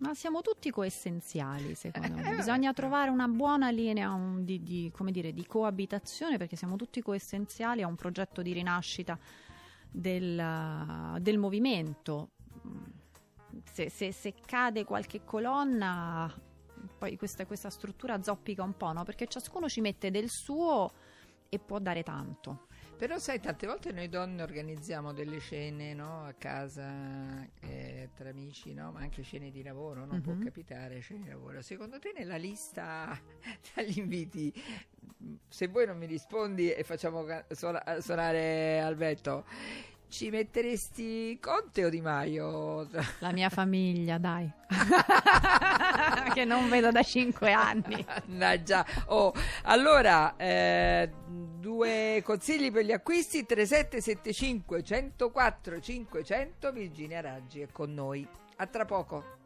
Ma 0.00 0.12
siamo 0.12 0.42
tutti 0.42 0.70
coessenziali, 0.70 1.74
secondo 1.74 2.12
me. 2.20 2.36
Bisogna 2.36 2.74
trovare 2.74 3.08
una 3.08 3.26
buona 3.26 3.70
linea 3.70 4.12
un- 4.12 4.44
di, 4.44 4.62
di- 4.62 4.90
come 4.94 5.12
dire, 5.12 5.32
di 5.32 5.46
coabitazione 5.46 6.36
perché 6.36 6.56
siamo 6.56 6.76
tutti 6.76 7.00
coessenziali 7.00 7.80
a 7.80 7.86
un 7.86 7.94
progetto 7.96 8.42
di 8.42 8.52
rinascita 8.52 9.18
del, 9.90 11.16
del 11.22 11.38
movimento. 11.38 12.32
Se, 13.72 13.88
se- 13.88 14.12
se 14.12 14.34
cade 14.34 14.84
qualche 14.84 15.24
colonna, 15.24 16.30
poi 16.98 17.16
questa, 17.16 17.46
questa 17.46 17.70
struttura 17.70 18.22
zoppica 18.22 18.62
un 18.62 18.76
po', 18.76 18.92
no? 18.92 19.04
Perché 19.04 19.26
ciascuno 19.26 19.70
ci 19.70 19.80
mette 19.80 20.10
del 20.10 20.28
suo 20.28 20.92
e 21.48 21.58
può 21.58 21.78
dare 21.78 22.02
tanto. 22.02 22.65
Però 22.96 23.18
sai, 23.18 23.40
tante 23.40 23.66
volte 23.66 23.92
noi 23.92 24.08
donne 24.08 24.42
organizziamo 24.42 25.12
delle 25.12 25.38
cene 25.38 25.92
no? 25.92 26.24
a 26.24 26.32
casa 26.32 27.46
eh, 27.60 28.08
tra 28.16 28.30
amici, 28.30 28.72
no? 28.72 28.90
ma 28.92 29.00
anche 29.00 29.22
cene 29.22 29.50
di 29.50 29.62
lavoro, 29.62 30.06
non 30.06 30.22
può 30.22 30.32
Mhm. 30.32 30.42
capitare 30.44 31.00
cene 31.02 31.24
di 31.24 31.28
lavoro. 31.28 31.60
Secondo 31.60 31.98
te 31.98 32.12
nella 32.16 32.36
lista 32.36 33.18
degli 33.74 33.98
inviti, 33.98 34.50
se 35.46 35.66
voi 35.68 35.84
non 35.86 35.98
mi 35.98 36.06
rispondi 36.06 36.72
e 36.72 36.82
facciamo 36.84 37.24
suona- 37.50 38.00
suonare 38.00 38.80
Alberto, 38.80 39.44
ci 40.08 40.30
metteresti 40.30 41.38
Conte 41.38 41.84
o 41.84 41.90
Di 41.90 42.00
Maio? 42.00 42.88
La 43.18 43.32
mia 43.32 43.50
famiglia, 43.50 44.16
dai. 44.16 44.50
che 46.34 46.44
non 46.44 46.68
vedo 46.68 46.90
da 46.90 47.02
cinque 47.02 47.52
anni. 47.52 48.04
Mannaggia. 48.26 48.84
Oh, 49.06 49.32
allora, 49.62 50.36
eh, 50.36 51.10
due 51.26 52.22
consigli 52.24 52.70
per 52.70 52.84
gli 52.84 52.92
acquisti 52.92 53.44
3775 53.44 54.82
104 54.82 55.80
500 55.80 56.72
Virginia 56.72 57.20
Raggi 57.20 57.60
è 57.60 57.68
con 57.70 57.92
noi. 57.92 58.26
A 58.56 58.66
tra 58.66 58.84
poco. 58.84 59.36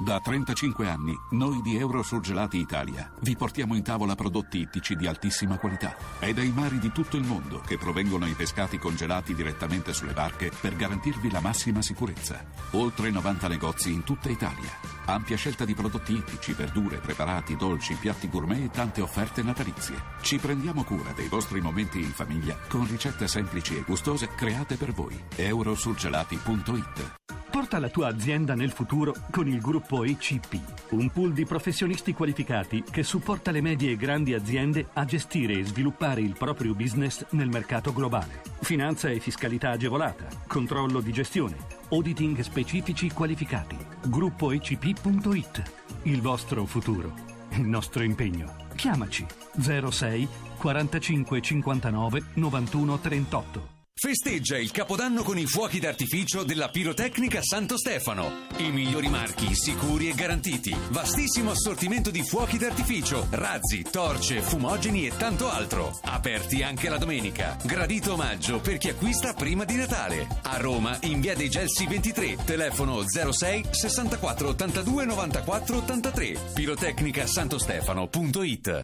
Da 0.00 0.20
35 0.20 0.86
anni, 0.86 1.12
noi 1.30 1.60
di 1.60 1.76
Eurosurgelati 1.76 2.56
Italia 2.56 3.10
vi 3.22 3.34
portiamo 3.34 3.74
in 3.74 3.82
tavola 3.82 4.14
prodotti 4.14 4.60
ittici 4.60 4.94
di 4.94 5.08
altissima 5.08 5.58
qualità. 5.58 5.96
È 6.20 6.32
dai 6.32 6.52
mari 6.52 6.78
di 6.78 6.92
tutto 6.92 7.16
il 7.16 7.24
mondo 7.24 7.58
che 7.58 7.78
provengono 7.78 8.24
i 8.28 8.34
pescati 8.34 8.78
congelati 8.78 9.34
direttamente 9.34 9.92
sulle 9.92 10.12
barche 10.12 10.52
per 10.60 10.76
garantirvi 10.76 11.32
la 11.32 11.40
massima 11.40 11.82
sicurezza. 11.82 12.44
Oltre 12.72 13.10
90 13.10 13.48
negozi 13.48 13.92
in 13.92 14.04
tutta 14.04 14.28
Italia. 14.28 14.97
Ampia 15.08 15.38
scelta 15.38 15.64
di 15.64 15.74
prodotti 15.74 16.12
ittici, 16.12 16.52
verdure, 16.52 16.98
preparati, 16.98 17.56
dolci, 17.56 17.94
piatti 17.94 18.28
gourmet 18.28 18.64
e 18.64 18.70
tante 18.70 19.00
offerte 19.00 19.42
natalizie. 19.42 19.96
Ci 20.20 20.36
prendiamo 20.36 20.84
cura 20.84 21.12
dei 21.12 21.28
vostri 21.28 21.62
momenti 21.62 21.98
in 21.98 22.10
famiglia 22.10 22.58
con 22.68 22.86
ricette 22.86 23.26
semplici 23.26 23.78
e 23.78 23.84
gustose 23.86 24.28
create 24.28 24.76
per 24.76 24.92
voi. 24.92 25.18
Eurosurgelati.it 25.34 27.47
Porta 27.58 27.80
la 27.80 27.88
tua 27.88 28.06
azienda 28.06 28.54
nel 28.54 28.70
futuro 28.70 29.12
con 29.32 29.48
il 29.48 29.58
gruppo 29.58 30.04
ECP, 30.04 30.90
un 30.90 31.10
pool 31.10 31.32
di 31.32 31.44
professionisti 31.44 32.14
qualificati 32.14 32.84
che 32.88 33.02
supporta 33.02 33.50
le 33.50 33.60
medie 33.60 33.90
e 33.90 33.96
grandi 33.96 34.32
aziende 34.32 34.86
a 34.92 35.04
gestire 35.04 35.54
e 35.54 35.64
sviluppare 35.64 36.20
il 36.20 36.36
proprio 36.38 36.72
business 36.72 37.26
nel 37.30 37.48
mercato 37.48 37.92
globale. 37.92 38.42
Finanza 38.60 39.08
e 39.08 39.18
fiscalità 39.18 39.70
agevolata, 39.70 40.28
controllo 40.46 41.00
di 41.00 41.10
gestione, 41.10 41.56
auditing 41.88 42.38
specifici 42.38 43.10
qualificati. 43.10 43.76
Gruppoecp.it. 44.06 45.62
Il 46.02 46.20
vostro 46.20 46.64
futuro, 46.64 47.12
il 47.54 47.66
nostro 47.66 48.04
impegno. 48.04 48.54
Chiamaci 48.76 49.26
06 49.58 50.28
45 50.58 51.40
59 51.40 52.22
91 52.34 52.98
38. 53.00 53.77
Festeggia 54.00 54.56
il 54.56 54.70
Capodanno 54.70 55.24
con 55.24 55.36
i 55.38 55.46
fuochi 55.46 55.80
d'artificio 55.80 56.44
della 56.44 56.68
Pirotecnica 56.68 57.42
Santo 57.42 57.76
Stefano. 57.76 58.46
I 58.58 58.70
migliori 58.70 59.08
marchi, 59.08 59.56
sicuri 59.56 60.08
e 60.08 60.14
garantiti. 60.14 60.72
Vastissimo 60.90 61.50
assortimento 61.50 62.12
di 62.12 62.22
fuochi 62.22 62.58
d'artificio, 62.58 63.26
razzi, 63.30 63.82
torce, 63.82 64.40
fumogeni 64.40 65.08
e 65.08 65.16
tanto 65.16 65.50
altro. 65.50 65.98
Aperti 66.04 66.62
anche 66.62 66.88
la 66.88 66.98
domenica. 66.98 67.56
Gradito 67.64 68.12
omaggio 68.12 68.60
per 68.60 68.78
chi 68.78 68.88
acquista 68.88 69.34
prima 69.34 69.64
di 69.64 69.74
Natale. 69.74 70.28
A 70.42 70.58
Roma, 70.58 70.96
in 71.02 71.20
via 71.20 71.34
dei 71.34 71.50
Gelsi 71.50 71.88
23, 71.88 72.36
telefono 72.44 73.02
06 73.04 73.64
64 73.68 74.48
82 74.50 75.04
94 75.06 75.76
83. 75.76 76.38
Pirotecnicasantostefano.it 76.54 78.80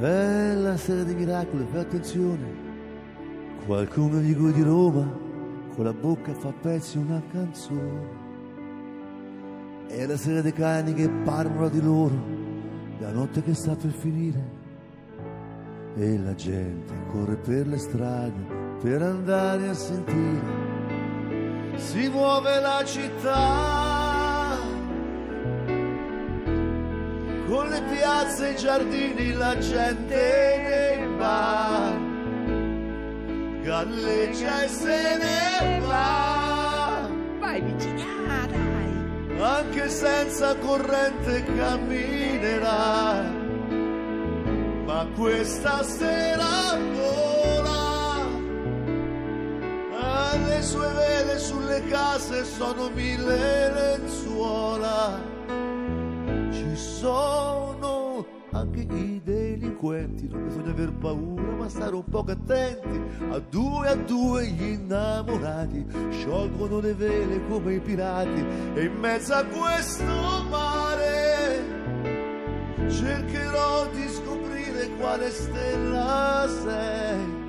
È 0.00 0.52
la 0.54 0.76
sera 0.76 1.02
dei 1.02 1.16
miracoli, 1.16 1.66
fai 1.72 1.80
attenzione. 1.80 2.63
Qualcuno 3.66 4.18
di 4.18 4.34
voi 4.34 4.52
di 4.52 4.60
Roma 4.60 5.10
con 5.74 5.84
la 5.84 5.94
bocca 5.94 6.34
fa 6.34 6.52
pezzi 6.52 6.98
una 6.98 7.22
canzone. 7.32 8.22
È 9.86 10.04
la 10.04 10.18
sera 10.18 10.42
dei 10.42 10.52
cani 10.52 10.92
che 10.92 11.08
parlano 11.08 11.70
di 11.70 11.80
loro, 11.80 12.14
la 12.98 13.10
notte 13.10 13.42
che 13.42 13.54
sta 13.54 13.74
per 13.74 13.90
finire. 13.90 14.62
E 15.96 16.18
la 16.18 16.34
gente 16.34 16.92
corre 17.10 17.36
per 17.36 17.66
le 17.66 17.78
strade 17.78 18.62
per 18.82 19.00
andare 19.00 19.68
a 19.70 19.74
sentire. 19.74 20.42
Si 21.76 22.06
muove 22.10 22.60
la 22.60 22.82
città 22.84 24.58
con 27.46 27.68
le 27.68 27.82
piazze 27.90 28.48
e 28.48 28.52
i 28.52 28.56
giardini, 28.56 29.32
la 29.32 29.56
gente 29.56 30.98
nei 30.98 31.16
bar 31.16 32.13
galleggia 33.64 34.64
e 34.64 34.68
se 34.68 35.18
ne 35.18 35.80
va. 35.80 37.08
Vai 37.40 37.60
vicina, 37.62 38.46
dai. 38.46 39.40
Anche 39.40 39.88
senza 39.88 40.54
corrente 40.56 41.44
camminerà, 41.56 43.22
ma 44.84 45.06
questa 45.16 45.82
sera 45.82 46.78
vola. 46.92 47.82
Ah, 49.98 50.36
Le 50.46 50.62
sue 50.62 50.88
vele 50.88 51.38
sulle 51.38 51.82
case 51.88 52.44
sono 52.44 52.90
mille 52.90 53.72
lenzuola. 53.72 55.20
Ci 56.52 56.76
sono 56.76 57.63
anche 58.64 58.80
i 58.80 59.20
delinquenti, 59.22 60.26
non 60.28 60.44
bisogna 60.44 60.70
aver 60.70 60.92
paura, 60.92 61.42
ma 61.42 61.68
stare 61.68 61.94
un 61.94 62.04
poco 62.04 62.30
attenti. 62.30 63.00
A 63.30 63.38
due 63.38 63.88
a 63.88 63.94
due 63.94 64.46
gli 64.46 64.62
innamorati 64.62 65.86
sciolgono 66.10 66.80
le 66.80 66.94
vele 66.94 67.46
come 67.46 67.74
i 67.74 67.80
pirati 67.80 68.44
e 68.74 68.84
in 68.84 68.96
mezzo 68.98 69.34
a 69.34 69.44
questo 69.44 70.04
mare 70.48 71.62
cercherò 72.88 73.86
di 73.90 74.08
scoprire 74.08 74.88
quale 74.98 75.30
stella 75.30 76.48
sei. 76.62 77.42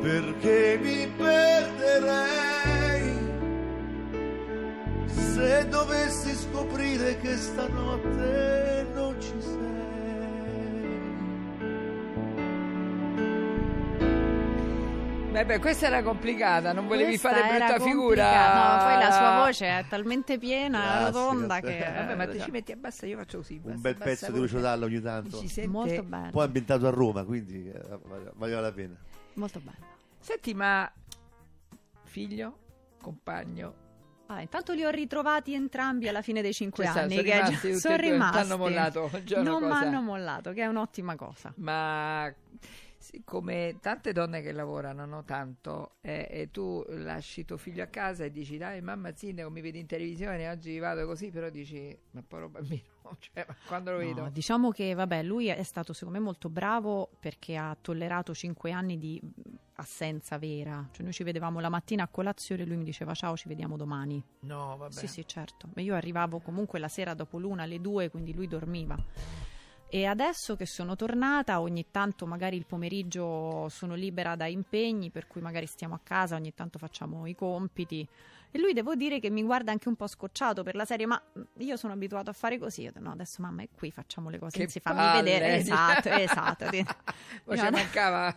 Perché 0.00 0.80
mi 0.82 1.06
perderei 1.16 2.50
se 5.14 5.68
dovessi 5.68 6.34
scoprire 6.34 7.18
che 7.18 7.36
stanotte 7.36 8.86
non 8.94 8.99
ci 15.40 15.46
sei. 15.46 15.56
Beh, 15.56 15.58
questa 15.58 15.86
era 15.86 16.02
complicata, 16.02 16.72
non 16.72 16.86
volevi 16.86 17.18
Questa 17.18 17.30
fare 17.30 17.58
brutta 17.58 17.78
figura. 17.80 18.24
No, 18.78 18.84
poi 18.84 18.98
la 19.02 19.10
sua 19.10 19.44
voce 19.44 19.66
è 19.66 19.84
talmente 19.88 20.38
piena, 20.38 20.78
Grazie, 20.80 21.04
rotonda 21.06 21.60
che... 21.60 21.78
Vabbè, 21.96 22.14
ma 22.14 22.26
te 22.26 22.40
ci 22.40 22.50
metti 22.50 22.72
a 22.72 22.76
bassa, 22.76 23.06
io 23.06 23.16
faccio 23.18 23.38
così. 23.38 23.54
Un 23.54 23.62
bassa, 23.62 23.78
bel 23.80 23.94
bassa 23.94 24.04
pezzo 24.04 24.32
di. 24.32 24.38
Lucio 24.38 24.60
Dalla 24.60 24.84
ogni 24.84 25.00
tanto. 25.00 25.36
Si 25.38 25.48
sente... 25.48 25.70
Molto 25.70 26.02
bello, 26.02 26.30
Poi 26.30 26.44
ambientato 26.44 26.86
a 26.86 26.90
Roma, 26.90 27.24
quindi 27.24 27.70
eh, 27.70 27.80
valeva 28.34 28.60
la 28.60 28.72
pena. 28.72 28.96
molto 29.34 29.60
bello. 29.60 29.86
Senti, 30.18 30.54
ma 30.54 30.90
figlio, 32.04 32.56
compagno, 33.00 33.74
Ah, 34.32 34.42
intanto 34.42 34.74
li 34.74 34.84
ho 34.84 34.90
ritrovati 34.90 35.54
entrambi 35.54 36.06
alla 36.06 36.22
fine 36.22 36.40
dei 36.40 36.52
cinque 36.52 36.84
Ci 36.84 36.90
sta- 36.90 37.00
anni. 37.00 37.14
sono 37.14 37.22
che 37.24 37.32
rimasti 37.34 37.78
sono 37.80 37.96
rimasti. 37.96 38.36
t'hanno 38.36 38.56
mollato, 38.58 39.10
non 39.42 39.64
mi 39.64 39.72
hanno 39.72 40.00
mollato, 40.02 40.52
che 40.52 40.62
è 40.62 40.66
un'ottima 40.66 41.16
cosa. 41.16 41.52
ma 41.56 42.32
come 43.24 43.78
tante 43.80 44.12
donne 44.12 44.42
che 44.42 44.52
lavorano 44.52 45.06
no, 45.06 45.24
tanto 45.24 45.96
eh, 46.00 46.28
e 46.30 46.50
tu 46.50 46.84
lasci 46.88 47.44
tuo 47.44 47.56
figlio 47.56 47.82
a 47.82 47.86
casa 47.86 48.24
e 48.24 48.30
dici 48.30 48.58
dai 48.58 48.80
mamma 48.82 49.12
sindaco 49.14 49.50
mi 49.50 49.60
vedi 49.60 49.78
in 49.78 49.86
televisione 49.86 50.48
oggi 50.48 50.78
vado 50.78 51.06
così 51.06 51.30
però 51.30 51.48
dici 51.50 51.96
ma 52.10 52.22
povero 52.26 52.48
bambino 52.48 52.82
cioè, 53.18 53.44
ma 53.46 53.56
quando 53.66 53.92
lo 53.92 53.96
vedo 53.98 54.22
No, 54.22 54.30
diciamo 54.30 54.70
che 54.70 54.94
vabbè, 54.94 55.22
lui 55.22 55.48
è 55.48 55.62
stato 55.62 55.92
secondo 55.92 56.18
me 56.18 56.24
molto 56.24 56.48
bravo 56.48 57.10
perché 57.18 57.56
ha 57.56 57.76
tollerato 57.80 58.34
cinque 58.34 58.70
anni 58.72 58.98
di 58.98 59.20
mh, 59.22 59.40
assenza 59.74 60.38
vera. 60.38 60.86
Cioè 60.92 61.02
noi 61.02 61.12
ci 61.12 61.22
vedevamo 61.22 61.60
la 61.60 61.68
mattina 61.68 62.04
a 62.04 62.08
colazione 62.08 62.62
e 62.62 62.66
lui 62.66 62.76
mi 62.76 62.84
diceva 62.84 63.14
ciao, 63.14 63.36
ci 63.36 63.48
vediamo 63.48 63.76
domani. 63.76 64.22
no 64.40 64.76
vabbè 64.76 64.92
Sì, 64.92 65.06
sì, 65.06 65.26
certo. 65.26 65.68
Ma 65.74 65.80
io 65.82 65.94
arrivavo 65.94 66.40
comunque 66.40 66.78
la 66.78 66.88
sera 66.88 67.14
dopo 67.14 67.38
l'una 67.38 67.62
alle 67.62 67.80
due, 67.80 68.10
quindi 68.10 68.34
lui 68.34 68.46
dormiva. 68.46 68.96
E 69.92 70.06
adesso 70.06 70.54
che 70.54 70.66
sono 70.66 70.94
tornata, 70.94 71.60
ogni 71.60 71.86
tanto 71.90 72.24
magari 72.24 72.56
il 72.56 72.64
pomeriggio 72.64 73.68
sono 73.70 73.94
libera 73.94 74.36
da 74.36 74.46
impegni, 74.46 75.10
per 75.10 75.26
cui 75.26 75.40
magari 75.40 75.66
stiamo 75.66 75.94
a 75.94 76.00
casa, 76.00 76.36
ogni 76.36 76.54
tanto 76.54 76.78
facciamo 76.78 77.26
i 77.26 77.34
compiti. 77.34 78.06
E 78.52 78.58
lui 78.60 78.72
devo 78.72 78.94
dire 78.94 79.18
che 79.18 79.30
mi 79.30 79.42
guarda 79.42 79.72
anche 79.72 79.88
un 79.88 79.96
po' 79.96 80.06
scocciato 80.06 80.62
per 80.62 80.76
la 80.76 80.84
serie, 80.84 81.06
ma 81.06 81.20
io 81.58 81.76
sono 81.76 81.92
abituato 81.92 82.30
a 82.30 82.32
fare 82.32 82.58
così. 82.58 82.82
Io 82.82 82.92
detto, 82.92 83.02
no, 83.04 83.10
adesso 83.10 83.42
mamma 83.42 83.62
è 83.62 83.68
qui, 83.72 83.90
facciamo 83.90 84.30
le 84.30 84.38
cose 84.38 84.56
Che 84.58 84.62
insieme, 84.64 84.88
fammi 84.88 85.08
palle. 85.08 85.22
vedere. 85.22 85.56
Esatto, 85.56 86.08
esatto. 86.14 86.66
Poi 87.44 87.58
ci 87.58 87.70
mancava 87.70 88.32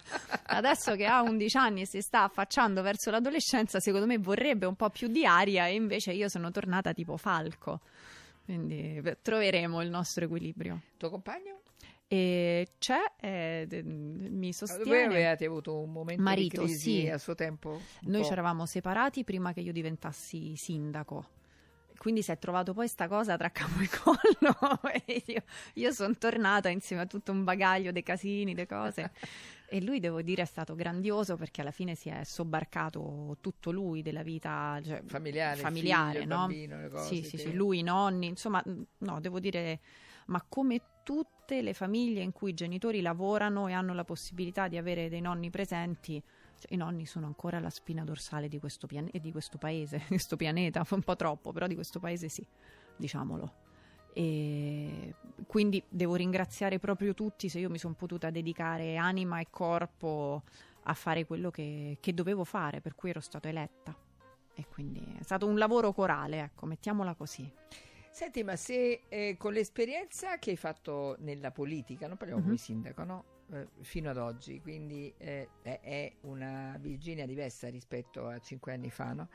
Adesso 0.46 0.96
che 0.96 1.06
ha 1.06 1.22
11 1.22 1.58
anni 1.58 1.82
e 1.82 1.88
si 1.88 2.02
sta 2.02 2.24
affacciando 2.24 2.82
verso 2.82 3.12
l'adolescenza, 3.12 3.80
secondo 3.80 4.08
me 4.08 4.18
vorrebbe 4.18 4.66
un 4.66 4.76
po' 4.76 4.90
più 4.90 5.08
di 5.08 5.24
aria 5.24 5.68
e 5.68 5.76
invece 5.76 6.14
io 6.14 6.30
sono 6.30 6.50
tornata 6.50 6.94
tipo 6.94 7.16
falco. 7.18 7.82
Quindi 8.44 9.02
troveremo 9.22 9.82
il 9.82 9.90
nostro 9.90 10.26
equilibrio. 10.26 10.82
tuo 10.98 11.10
compagno? 11.10 11.62
E 12.08 12.74
c'è, 12.78 13.02
eh, 13.20 13.82
mi 13.84 14.40
voi 14.40 14.54
sostiene. 14.54 15.06
avevate 15.06 15.46
avuto 15.46 15.80
un 15.80 15.92
momento 15.92 16.22
Marito, 16.22 16.62
di 16.62 16.68
crisi 16.68 17.02
sì. 17.02 17.10
a 17.10 17.18
suo 17.18 17.34
tempo 17.34 17.82
Noi 18.02 18.20
po'. 18.20 18.28
ci 18.28 18.32
eravamo 18.32 18.66
separati 18.66 19.24
prima 19.24 19.52
che 19.54 19.62
io 19.62 19.72
diventassi 19.72 20.56
sindaco. 20.56 21.42
Quindi 21.98 22.22
si 22.22 22.32
è 22.32 22.38
trovato 22.38 22.74
poi 22.74 22.88
sta 22.88 23.08
cosa 23.08 23.38
tra 23.38 23.50
capo 23.50 23.80
e 23.80 23.90
collo. 23.90 24.80
io, 25.26 25.44
io 25.76 25.92
sono 25.92 26.14
tornata 26.16 26.70
insieme 26.70 27.04
a 27.04 27.06
tutto 27.06 27.32
un 27.32 27.44
bagaglio 27.44 27.92
dei 27.92 28.04
casini, 28.04 28.54
de 28.54 28.66
cose. 28.66 29.12
E 29.74 29.82
lui, 29.82 30.00
devo 30.00 30.22
dire, 30.22 30.44
è 30.44 30.46
stato 30.46 30.76
grandioso 30.76 31.36
perché 31.36 31.62
alla 31.62 31.72
fine 31.72 31.96
si 31.96 32.08
è 32.08 32.24
sobbarcato 32.24 33.38
tutto 33.42 33.72
lui 33.72 34.04
della 34.04 34.22
vita 34.22 34.80
cioè, 34.84 35.02
familiare, 35.04 35.56
il 35.56 35.62
familiare, 35.62 36.20
figlio, 36.20 36.36
no? 36.36 36.46
bambino, 36.46 36.90
cose, 36.92 37.16
sì, 37.16 37.24
sì, 37.24 37.38
sì, 37.40 37.54
lui, 37.54 37.80
i 37.80 37.82
nonni, 37.82 38.28
insomma, 38.28 38.64
no, 38.66 39.20
devo 39.20 39.40
dire, 39.40 39.80
ma 40.28 40.46
come 40.48 40.80
tutte 41.02 41.64
le 41.64 41.74
famiglie 41.74 42.22
in 42.22 42.34
cui 42.34 42.52
i 42.52 42.54
genitori 42.54 43.02
lavorano 43.02 43.68
e 43.68 43.74
hanno 43.74 43.96
la 43.96 44.04
possibilità 44.04 44.68
di 44.68 44.78
avere 44.78 45.10
dei 45.10 45.22
nonni 45.22 45.50
presenti, 45.50 46.22
cioè, 46.60 46.72
i 46.72 46.78
nonni 46.78 47.08
sono 47.08 47.26
ancora 47.26 47.60
la 47.60 47.72
spina 47.72 48.04
dorsale 48.04 48.48
di 48.50 48.60
questo, 48.60 48.86
pian- 48.86 49.10
di 49.12 49.32
questo 49.32 49.58
paese, 49.58 49.98
di 50.06 50.06
questo 50.06 50.36
pianeta, 50.36 50.86
un 50.88 51.02
po' 51.02 51.16
troppo, 51.16 51.52
però 51.52 51.66
di 51.66 51.74
questo 51.74 52.00
paese 52.00 52.30
sì, 52.30 52.46
diciamolo. 52.96 53.73
E 54.14 55.16
quindi 55.48 55.84
devo 55.90 56.16
ringraziare 56.16 56.80
proprio 56.80 57.14
tutti 57.14 57.50
se 57.50 57.60
io 57.60 57.70
mi 57.70 57.78
sono 57.80 57.96
potuta 57.96 58.30
dedicare 58.30 58.96
anima 58.96 59.40
e 59.40 59.48
corpo 59.50 60.44
a 60.84 60.94
fare 60.94 61.26
quello 61.26 61.50
che, 61.50 61.98
che 62.00 62.14
dovevo 62.14 62.44
fare, 62.44 62.80
per 62.82 62.94
cui 62.96 63.10
ero 63.10 63.20
stata 63.22 63.50
eletta. 63.50 63.96
E 64.56 64.66
quindi 64.68 65.16
è 65.20 65.24
stato 65.24 65.48
un 65.48 65.58
lavoro 65.58 65.94
corale, 65.94 66.42
ecco, 66.42 66.66
mettiamola 66.68 67.16
così. 67.16 67.52
Senti, 68.12 68.44
ma 68.44 68.56
se 68.56 69.02
eh, 69.10 69.36
con 69.40 69.54
l'esperienza 69.54 70.38
che 70.38 70.52
hai 70.52 70.58
fatto 70.58 71.16
nella 71.20 71.50
politica, 71.52 72.08
non 72.08 72.16
parliamo 72.18 72.42
Mhm. 72.42 72.48
come 72.48 72.60
sindaco, 72.60 73.04
no? 73.04 73.24
Eh, 73.52 73.68
fino 73.82 74.12
ad 74.12 74.18
oggi, 74.18 74.62
quindi 74.62 75.12
eh, 75.18 75.50
è, 75.64 75.80
è 75.82 76.14
una 76.22 76.78
Virginia 76.80 77.26
diversa 77.26 77.70
rispetto 77.70 78.28
a 78.28 78.38
cinque 78.40 78.74
anni 78.74 78.92
fa, 78.92 79.14
no? 79.14 79.30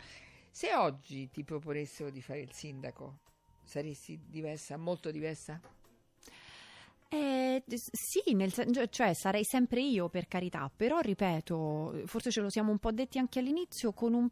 Se 0.51 0.75
oggi 0.77 1.29
ti 1.31 1.43
proponessero 1.43 2.11
di 2.11 2.23
fare 2.23 2.41
il 2.41 2.53
sindaco, 2.53 3.19
saresti 3.69 4.19
diversa, 4.27 4.77
molto 4.77 5.11
diversa? 5.11 5.61
Eh, 7.11 7.63
sì, 7.67 8.35
nel 8.35 8.53
cioè- 8.53 8.89
cioè 8.91 9.15
sarei 9.15 9.45
sempre 9.45 9.81
io 9.81 10.09
per 10.11 10.29
carità, 10.29 10.71
però 10.75 10.99
ripeto, 11.01 12.03
forse 12.05 12.31
ce 12.31 12.41
lo 12.43 12.51
siamo 12.51 12.71
un 12.71 12.79
po' 12.79 12.93
detti 12.93 13.19
anche 13.19 13.39
all'inizio, 13.39 13.93
con 13.93 14.13
un, 14.13 14.29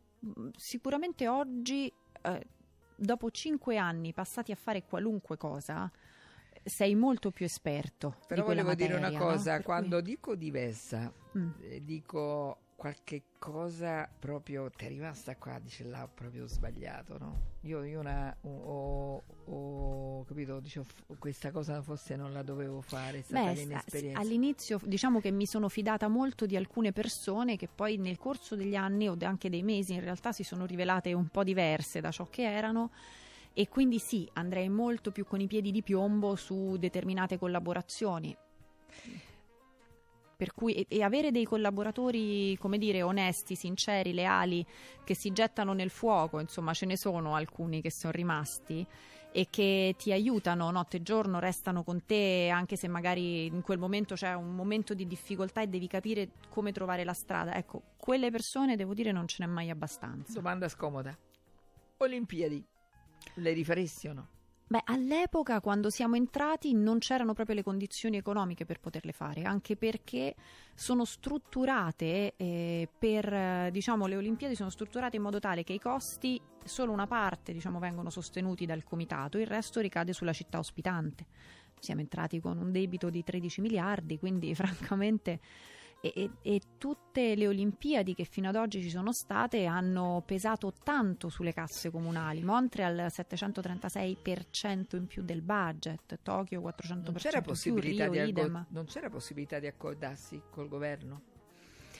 sicuramente 0.56 1.26
oggi, 1.26 1.90
eh, 2.22 2.46
dopo 2.94 3.30
cinque 3.30 3.78
anni 3.78 4.12
passati 4.12 4.52
a 4.52 4.56
fare 4.56 4.84
qualunque 4.84 5.38
cosa, 5.38 5.90
sei 6.62 6.94
molto 6.94 7.30
più 7.30 7.46
esperto. 7.46 8.16
Però 8.26 8.44
volevo 8.44 8.74
dire 8.74 8.92
una 8.92 9.08
materia, 9.08 9.18
no? 9.26 9.32
cosa, 9.32 9.54
Per 9.56 9.62
quando 9.64 10.00
dico 10.02 10.34
diversa, 10.34 11.10
cui- 11.30 11.40
Mm. 11.40 11.50
eh, 11.60 11.82
dico 11.84 12.58
qualche 12.76 13.24
cosa 13.38 14.06
proprio 14.18 14.70
ti 14.70 14.84
è 14.84 14.88
rimasta 14.88 15.34
qua, 15.36 15.58
dice 15.58 15.82
là, 15.84 16.06
proprio 16.12 16.46
sbagliato, 16.46 17.16
no? 17.18 17.40
Io, 17.62 17.82
io 17.82 18.00
una, 18.00 18.36
ho, 18.42 19.22
ho 19.46 20.24
capito, 20.24 20.60
dice, 20.60 20.82
questa 21.18 21.50
cosa 21.50 21.80
forse 21.80 22.14
non 22.16 22.32
la 22.32 22.42
dovevo 22.42 22.82
fare, 22.82 23.18
è 23.18 23.22
stata 23.22 23.52
Beh, 23.52 24.12
all'inizio 24.12 24.78
diciamo 24.84 25.20
che 25.20 25.30
mi 25.30 25.46
sono 25.46 25.68
fidata 25.70 26.06
molto 26.06 26.44
di 26.44 26.54
alcune 26.54 26.92
persone 26.92 27.56
che 27.56 27.66
poi 27.66 27.96
nel 27.96 28.18
corso 28.18 28.54
degli 28.54 28.76
anni 28.76 29.08
o 29.08 29.16
anche 29.22 29.48
dei 29.48 29.62
mesi 29.62 29.94
in 29.94 30.00
realtà 30.00 30.32
si 30.32 30.42
sono 30.42 30.66
rivelate 30.66 31.12
un 31.14 31.28
po' 31.28 31.42
diverse 31.42 32.00
da 32.00 32.10
ciò 32.10 32.28
che 32.28 32.42
erano 32.42 32.90
e 33.54 33.68
quindi 33.68 33.98
sì, 33.98 34.28
andrei 34.34 34.68
molto 34.68 35.10
più 35.10 35.24
con 35.24 35.40
i 35.40 35.46
piedi 35.46 35.70
di 35.70 35.82
piombo 35.82 36.36
su 36.36 36.76
determinate 36.78 37.38
collaborazioni. 37.38 38.36
Per 40.36 40.52
cui, 40.52 40.74
e, 40.74 40.86
e 40.88 41.02
avere 41.02 41.30
dei 41.30 41.44
collaboratori, 41.44 42.56
come 42.58 42.76
dire, 42.76 43.00
onesti, 43.02 43.54
sinceri, 43.54 44.12
leali, 44.12 44.64
che 45.02 45.14
si 45.14 45.32
gettano 45.32 45.72
nel 45.72 45.88
fuoco, 45.88 46.40
insomma, 46.40 46.74
ce 46.74 46.84
ne 46.84 46.98
sono 46.98 47.34
alcuni 47.34 47.80
che 47.80 47.90
sono 47.90 48.12
rimasti 48.12 48.86
e 49.32 49.48
che 49.50 49.94
ti 49.98 50.12
aiutano 50.12 50.70
notte 50.70 50.98
e 50.98 51.02
giorno, 51.02 51.38
restano 51.38 51.82
con 51.82 52.04
te 52.06 52.48
anche 52.48 52.76
se 52.76 52.88
magari 52.88 53.46
in 53.46 53.60
quel 53.60 53.78
momento 53.78 54.14
c'è 54.14 54.32
un 54.32 54.54
momento 54.54 54.94
di 54.94 55.06
difficoltà 55.06 55.60
e 55.60 55.66
devi 55.66 55.86
capire 55.88 56.30
come 56.48 56.72
trovare 56.72 57.04
la 57.04 57.12
strada. 57.12 57.54
Ecco, 57.54 57.82
quelle 57.96 58.30
persone 58.30 58.76
devo 58.76 58.94
dire 58.94 59.12
non 59.12 59.28
ce 59.28 59.44
n'è 59.44 59.50
mai 59.50 59.68
abbastanza. 59.68 60.32
Domanda 60.32 60.68
scomoda. 60.68 61.16
Olimpiadi, 61.98 62.64
le 63.34 63.52
rifaresti 63.52 64.08
o 64.08 64.12
no? 64.12 64.28
Beh, 64.68 64.82
all'epoca 64.86 65.60
quando 65.60 65.90
siamo 65.90 66.16
entrati 66.16 66.74
non 66.74 66.98
c'erano 66.98 67.34
proprio 67.34 67.54
le 67.54 67.62
condizioni 67.62 68.16
economiche 68.16 68.64
per 68.64 68.80
poterle 68.80 69.12
fare, 69.12 69.44
anche 69.44 69.76
perché 69.76 70.34
sono 70.74 71.04
strutturate 71.04 72.34
eh, 72.36 72.88
per, 72.98 73.70
diciamo, 73.70 74.06
le 74.06 74.16
Olimpiadi 74.16 74.56
sono 74.56 74.70
strutturate 74.70 75.14
in 75.14 75.22
modo 75.22 75.38
tale 75.38 75.62
che 75.62 75.72
i 75.72 75.78
costi, 75.78 76.40
solo 76.64 76.90
una 76.90 77.06
parte, 77.06 77.52
diciamo, 77.52 77.78
vengono 77.78 78.10
sostenuti 78.10 78.66
dal 78.66 78.82
comitato, 78.82 79.38
il 79.38 79.46
resto 79.46 79.78
ricade 79.78 80.12
sulla 80.12 80.32
città 80.32 80.58
ospitante. 80.58 81.26
Siamo 81.78 82.00
entrati 82.00 82.40
con 82.40 82.58
un 82.58 82.72
debito 82.72 83.08
di 83.08 83.22
13 83.22 83.60
miliardi, 83.60 84.18
quindi 84.18 84.52
francamente 84.56 85.38
e, 86.00 86.12
e- 86.14 86.30
e 86.42 86.60
tutte 86.78 87.34
le 87.34 87.48
Olimpiadi 87.48 88.14
che 88.14 88.24
fino 88.24 88.48
ad 88.48 88.56
oggi 88.56 88.80
ci 88.82 88.90
sono 88.90 89.12
state 89.12 89.64
hanno 89.64 90.22
pesato 90.24 90.72
tanto 90.84 91.28
sulle 91.28 91.52
casse 91.52 91.90
comunali. 91.90 92.42
Montreal 92.42 93.06
736% 93.10 94.96
in 94.96 95.06
più 95.06 95.22
del 95.22 95.42
budget, 95.42 96.18
Tokyo 96.22 96.60
400% 96.60 97.02
Non 97.02 97.14
c'era, 97.14 97.38
in 97.38 97.42
più, 97.44 97.74
Rio 97.76 98.10
di 98.10 98.28
idem. 98.28 98.66
non 98.70 98.84
c'era 98.86 99.08
possibilità 99.10 99.58
di 99.58 99.66
accordarsi 99.66 100.40
col 100.50 100.68
governo? 100.68 101.22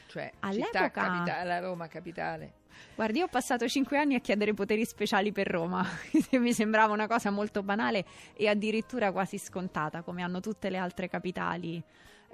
Cioè, 0.08 0.30
città 0.32 0.46
All'epoca- 0.46 0.90
capitale, 0.90 1.60
Roma 1.60 1.88
capitale. 1.88 2.52
Guardi, 2.94 3.18
io 3.18 3.24
ho 3.24 3.28
passato 3.28 3.66
cinque 3.68 3.98
anni 3.98 4.14
a 4.14 4.20
chiedere 4.20 4.52
poteri 4.54 4.84
speciali 4.84 5.32
per 5.32 5.46
Roma, 5.48 5.82
che 6.28 6.38
mi 6.38 6.52
sembrava 6.52 6.92
una 6.92 7.06
cosa 7.06 7.30
molto 7.30 7.62
banale 7.62 8.04
e 8.34 8.48
addirittura 8.48 9.10
quasi 9.12 9.38
scontata, 9.38 10.02
come 10.02 10.22
hanno 10.22 10.40
tutte 10.40 10.68
le 10.70 10.76
altre 10.76 11.08
capitali 11.08 11.82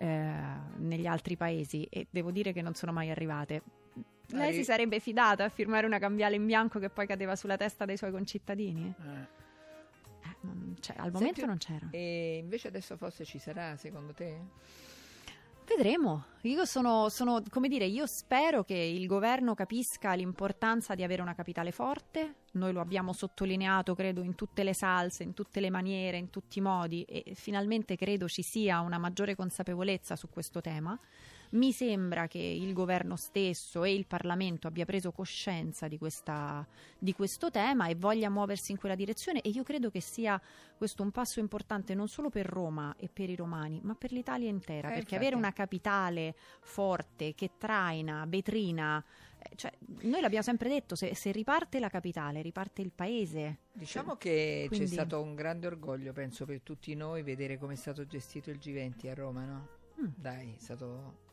eh, 0.02 0.32
negli 0.78 1.06
altri 1.06 1.36
paesi, 1.36 1.86
e 1.88 2.08
devo 2.10 2.32
dire 2.32 2.52
che 2.52 2.60
non 2.60 2.74
sono 2.74 2.92
mai 2.92 3.10
arrivate. 3.10 3.62
Lei 4.28 4.48
Ari- 4.48 4.54
si 4.54 4.64
sarebbe 4.64 4.98
fidata 4.98 5.44
a 5.44 5.48
firmare 5.48 5.86
una 5.86 5.98
cambiale 5.98 6.34
in 6.36 6.44
bianco 6.44 6.78
che 6.80 6.88
poi 6.90 7.06
cadeva 7.06 7.36
sulla 7.36 7.56
testa 7.56 7.84
dei 7.84 7.96
suoi 7.96 8.10
concittadini? 8.10 8.92
Eh. 8.98 9.20
Eh, 10.24 10.36
non- 10.40 10.76
cioè, 10.80 10.96
al 10.96 11.04
Senti, 11.04 11.18
momento 11.18 11.46
non 11.46 11.56
c'era. 11.58 11.88
E 11.90 12.38
invece 12.38 12.68
adesso 12.68 12.96
forse 12.96 13.24
ci 13.24 13.38
sarà, 13.38 13.76
secondo 13.76 14.12
te? 14.12 14.38
Vedremo. 15.64 16.24
Io 16.42 16.64
sono, 16.64 17.08
sono, 17.08 17.40
come 17.48 17.68
dire, 17.68 17.84
io 17.84 18.06
spero 18.06 18.64
che 18.64 18.74
il 18.74 19.06
governo 19.06 19.54
capisca 19.54 20.14
l'importanza 20.14 20.96
di 20.96 21.04
avere 21.04 21.22
una 21.22 21.34
capitale 21.34 21.70
forte. 21.70 22.34
Noi 22.52 22.72
lo 22.72 22.80
abbiamo 22.80 23.12
sottolineato, 23.12 23.94
credo, 23.94 24.22
in 24.22 24.34
tutte 24.34 24.62
le 24.62 24.74
salse, 24.74 25.22
in 25.22 25.32
tutte 25.32 25.60
le 25.60 25.70
maniere, 25.70 26.18
in 26.18 26.28
tutti 26.30 26.58
i 26.58 26.62
modi 26.62 27.02
e 27.04 27.32
finalmente 27.34 27.96
credo 27.96 28.28
ci 28.28 28.42
sia 28.42 28.80
una 28.80 28.98
maggiore 28.98 29.34
consapevolezza 29.34 30.16
su 30.16 30.28
questo 30.28 30.60
tema. 30.60 30.98
Mi 31.52 31.70
sembra 31.72 32.28
che 32.28 32.38
il 32.38 32.72
governo 32.72 33.14
stesso 33.16 33.84
e 33.84 33.92
il 33.94 34.06
Parlamento 34.06 34.68
abbia 34.68 34.86
preso 34.86 35.12
coscienza 35.12 35.86
di, 35.86 35.98
questa, 35.98 36.66
di 36.98 37.12
questo 37.12 37.50
tema 37.50 37.88
e 37.88 37.94
voglia 37.94 38.30
muoversi 38.30 38.72
in 38.72 38.78
quella 38.78 38.94
direzione 38.94 39.42
e 39.42 39.50
io 39.50 39.62
credo 39.62 39.90
che 39.90 40.00
sia 40.00 40.40
questo 40.78 41.02
un 41.02 41.10
passo 41.10 41.40
importante 41.40 41.94
non 41.94 42.08
solo 42.08 42.30
per 42.30 42.46
Roma 42.46 42.94
e 42.96 43.10
per 43.12 43.28
i 43.28 43.36
romani, 43.36 43.80
ma 43.82 43.94
per 43.94 44.12
l'Italia 44.12 44.48
intera, 44.48 44.88
Eh, 44.88 44.94
perché 44.94 45.00
infatti. 45.00 45.14
avere 45.16 45.36
una 45.36 45.52
capitale 45.52 46.34
forte 46.62 47.34
che 47.34 47.50
traina, 47.58 48.24
vetrina, 48.26 49.04
cioè, 49.54 49.72
noi 50.02 50.20
l'abbiamo 50.20 50.44
sempre 50.44 50.68
detto, 50.68 50.94
se, 50.94 51.14
se 51.14 51.30
riparte 51.32 51.78
la 51.78 51.88
capitale, 51.88 52.42
riparte 52.42 52.82
il 52.82 52.92
paese. 52.92 53.58
Diciamo 53.72 54.16
che 54.16 54.64
Quindi- 54.68 54.86
c'è 54.86 54.92
stato 54.92 55.20
un 55.20 55.34
grande 55.34 55.66
orgoglio, 55.66 56.12
penso, 56.12 56.44
per 56.44 56.60
tutti 56.62 56.94
noi 56.94 57.22
vedere 57.22 57.58
come 57.58 57.74
è 57.74 57.76
stato 57.76 58.06
gestito 58.06 58.50
il 58.50 58.58
G20 58.58 59.08
a 59.08 59.14
Roma, 59.14 59.44
no? 59.44 59.68
Mm. 60.00 60.08
Dai, 60.16 60.54
è 60.56 60.60
stato... 60.60 61.30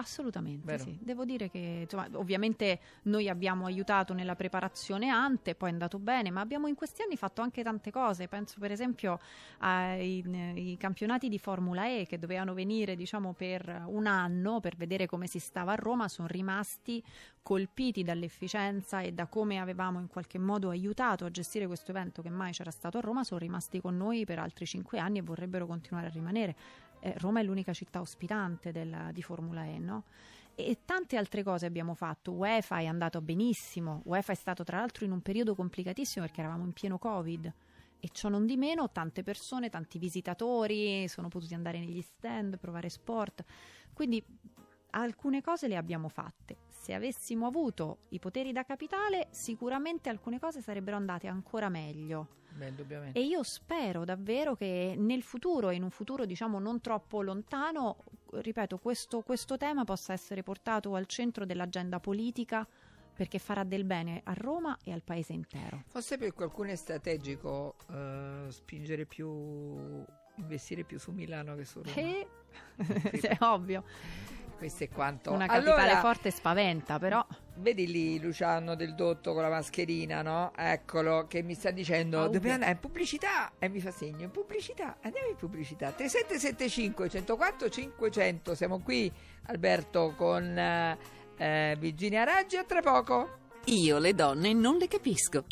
Assolutamente, 0.00 0.64
Vero. 0.64 0.82
sì. 0.84 0.96
Devo 1.00 1.24
dire 1.24 1.50
che 1.50 1.80
insomma, 1.82 2.08
ovviamente 2.12 2.80
noi 3.02 3.28
abbiamo 3.28 3.66
aiutato 3.66 4.14
nella 4.14 4.36
preparazione 4.36 5.08
ante, 5.08 5.54
poi 5.56 5.70
è 5.70 5.72
andato 5.72 5.98
bene, 5.98 6.30
ma 6.30 6.40
abbiamo 6.40 6.68
in 6.68 6.74
questi 6.76 7.02
anni 7.02 7.16
fatto 7.16 7.42
anche 7.42 7.62
tante 7.62 7.90
cose. 7.90 8.28
Penso 8.28 8.60
per 8.60 8.70
esempio 8.70 9.18
ai 9.58 10.22
ai 10.58 10.76
campionati 10.78 11.28
di 11.28 11.38
Formula 11.38 11.86
E 11.88 12.06
che 12.06 12.18
dovevano 12.18 12.54
venire 12.54 12.96
diciamo 12.96 13.32
per 13.32 13.84
un 13.86 14.06
anno 14.06 14.60
per 14.60 14.76
vedere 14.76 15.06
come 15.06 15.26
si 15.26 15.38
stava 15.38 15.72
a 15.72 15.76
Roma, 15.76 16.08
sono 16.08 16.28
rimasti 16.28 17.02
colpiti 17.42 18.02
dall'efficienza 18.02 19.00
e 19.00 19.12
da 19.12 19.26
come 19.26 19.58
avevamo 19.58 19.98
in 20.00 20.06
qualche 20.06 20.38
modo 20.38 20.68
aiutato 20.68 21.24
a 21.24 21.30
gestire 21.30 21.66
questo 21.66 21.90
evento 21.90 22.20
che 22.22 22.30
mai 22.30 22.52
c'era 22.52 22.70
stato 22.70 22.98
a 22.98 23.00
Roma, 23.00 23.24
sono 23.24 23.40
rimasti 23.40 23.80
con 23.80 23.96
noi 23.96 24.24
per 24.24 24.38
altri 24.38 24.66
cinque 24.66 24.98
anni 24.98 25.18
e 25.18 25.22
vorrebbero 25.22 25.66
continuare 25.66 26.06
a 26.06 26.10
rimanere. 26.10 26.56
Eh, 27.00 27.14
Roma 27.18 27.40
è 27.40 27.42
l'unica 27.42 27.72
città 27.72 28.00
ospitante 28.00 28.72
della- 28.72 29.10
di 29.12 29.22
Formula 29.22 29.64
E, 29.64 29.78
no? 29.78 30.04
E, 30.54 30.70
e 30.70 30.78
tante 30.84 31.16
altre 31.16 31.42
cose 31.42 31.66
abbiamo 31.66 31.94
fatto. 31.94 32.32
UEFA 32.32 32.78
è 32.78 32.86
andato 32.86 33.20
benissimo. 33.20 34.02
UEFA 34.04 34.32
è 34.32 34.36
stato 34.36 34.64
tra 34.64 34.78
l'altro 34.78 35.04
in 35.04 35.12
un 35.12 35.20
periodo 35.20 35.54
complicatissimo 35.54 36.24
perché 36.24 36.40
eravamo 36.40 36.64
in 36.64 36.72
pieno 36.72 36.98
Covid. 36.98 37.52
E 38.00 38.08
ciò 38.12 38.28
non 38.28 38.46
di 38.46 38.56
meno, 38.56 38.90
tante 38.90 39.22
persone, 39.22 39.70
tanti 39.70 39.98
visitatori 39.98 41.08
sono 41.08 41.28
potuti 41.28 41.54
andare 41.54 41.80
negli 41.80 42.00
stand, 42.00 42.58
provare 42.58 42.88
sport. 42.88 43.44
Quindi 43.92 44.24
alcune 44.90 45.40
cose 45.42 45.66
le 45.66 45.76
abbiamo 45.76 46.08
fatte. 46.08 46.58
Se 46.68 46.94
avessimo 46.94 47.46
avuto 47.46 47.98
i 48.10 48.20
poteri 48.20 48.52
da 48.52 48.64
capitale, 48.64 49.26
sicuramente 49.30 50.08
alcune 50.08 50.38
cose 50.38 50.62
sarebbero 50.62 50.96
andate 50.96 51.26
ancora 51.26 51.68
meglio. 51.68 52.37
Beh. 52.58 53.12
E 53.12 53.20
io 53.22 53.42
spero 53.42 54.04
davvero 54.04 54.54
che 54.54 54.94
nel 54.96 55.22
futuro, 55.22 55.70
in 55.70 55.82
un 55.82 55.90
futuro 55.90 56.24
diciamo 56.24 56.58
non 56.58 56.80
troppo 56.80 57.22
lontano, 57.22 58.04
ripeto, 58.32 58.78
questo, 58.78 59.22
questo 59.22 59.56
tema 59.56 59.84
possa 59.84 60.12
essere 60.12 60.42
portato 60.42 60.94
al 60.94 61.06
centro 61.06 61.46
dell'agenda 61.46 62.00
politica 62.00 62.66
perché 63.18 63.38
farà 63.38 63.64
del 63.64 63.84
bene 63.84 64.20
a 64.24 64.32
Roma 64.32 64.78
e 64.84 64.92
al 64.92 65.02
paese 65.02 65.32
intero. 65.32 65.82
Forse 65.88 66.18
per 66.18 66.32
qualcuno 66.34 66.70
è 66.70 66.76
strategico 66.76 67.74
eh, 67.90 68.46
spingere 68.48 69.06
più, 69.06 70.04
investire 70.36 70.84
più 70.84 70.98
su 70.98 71.10
Milano 71.10 71.56
che 71.56 71.64
su 71.64 71.82
Roma. 71.82 71.96
E... 71.96 72.28
è 73.20 73.36
ovvio, 73.40 73.82
Questo 74.58 74.82
è 74.82 74.88
quanto. 74.88 75.30
una 75.32 75.46
capitale 75.46 75.80
allora, 75.82 76.00
forte 76.00 76.32
spaventa, 76.32 76.98
però 76.98 77.24
Vedi 77.60 77.86
lì 77.86 78.20
Luciano 78.20 78.74
del 78.74 78.94
Dotto 78.94 79.32
con 79.32 79.42
la 79.42 79.48
mascherina, 79.48 80.22
no? 80.22 80.52
Eccolo 80.56 81.26
che 81.28 81.42
mi 81.42 81.54
sta 81.54 81.70
dicendo 81.70 82.22
Ah, 82.22 82.28
dobbiamo 82.28 82.54
andare 82.54 82.72
in 82.72 82.78
pubblicità 82.78 83.52
e 83.58 83.68
mi 83.68 83.80
fa 83.80 83.90
segno 83.92 84.22
in 84.22 84.30
pubblicità. 84.30 84.96
Andiamo 85.02 85.28
in 85.28 85.36
pubblicità. 85.36 85.92
3775 85.92 87.08
104 87.08 87.68
500. 87.68 88.54
Siamo 88.54 88.80
qui 88.80 89.12
Alberto 89.46 90.14
con 90.16 90.56
eh, 90.56 91.76
Virginia 91.78 92.24
Raggi 92.24 92.56
a 92.56 92.64
tra 92.64 92.80
poco. 92.80 93.38
Io 93.66 93.98
le 93.98 94.14
donne 94.14 94.52
non 94.52 94.76
le 94.76 94.88
capisco. 94.88 95.44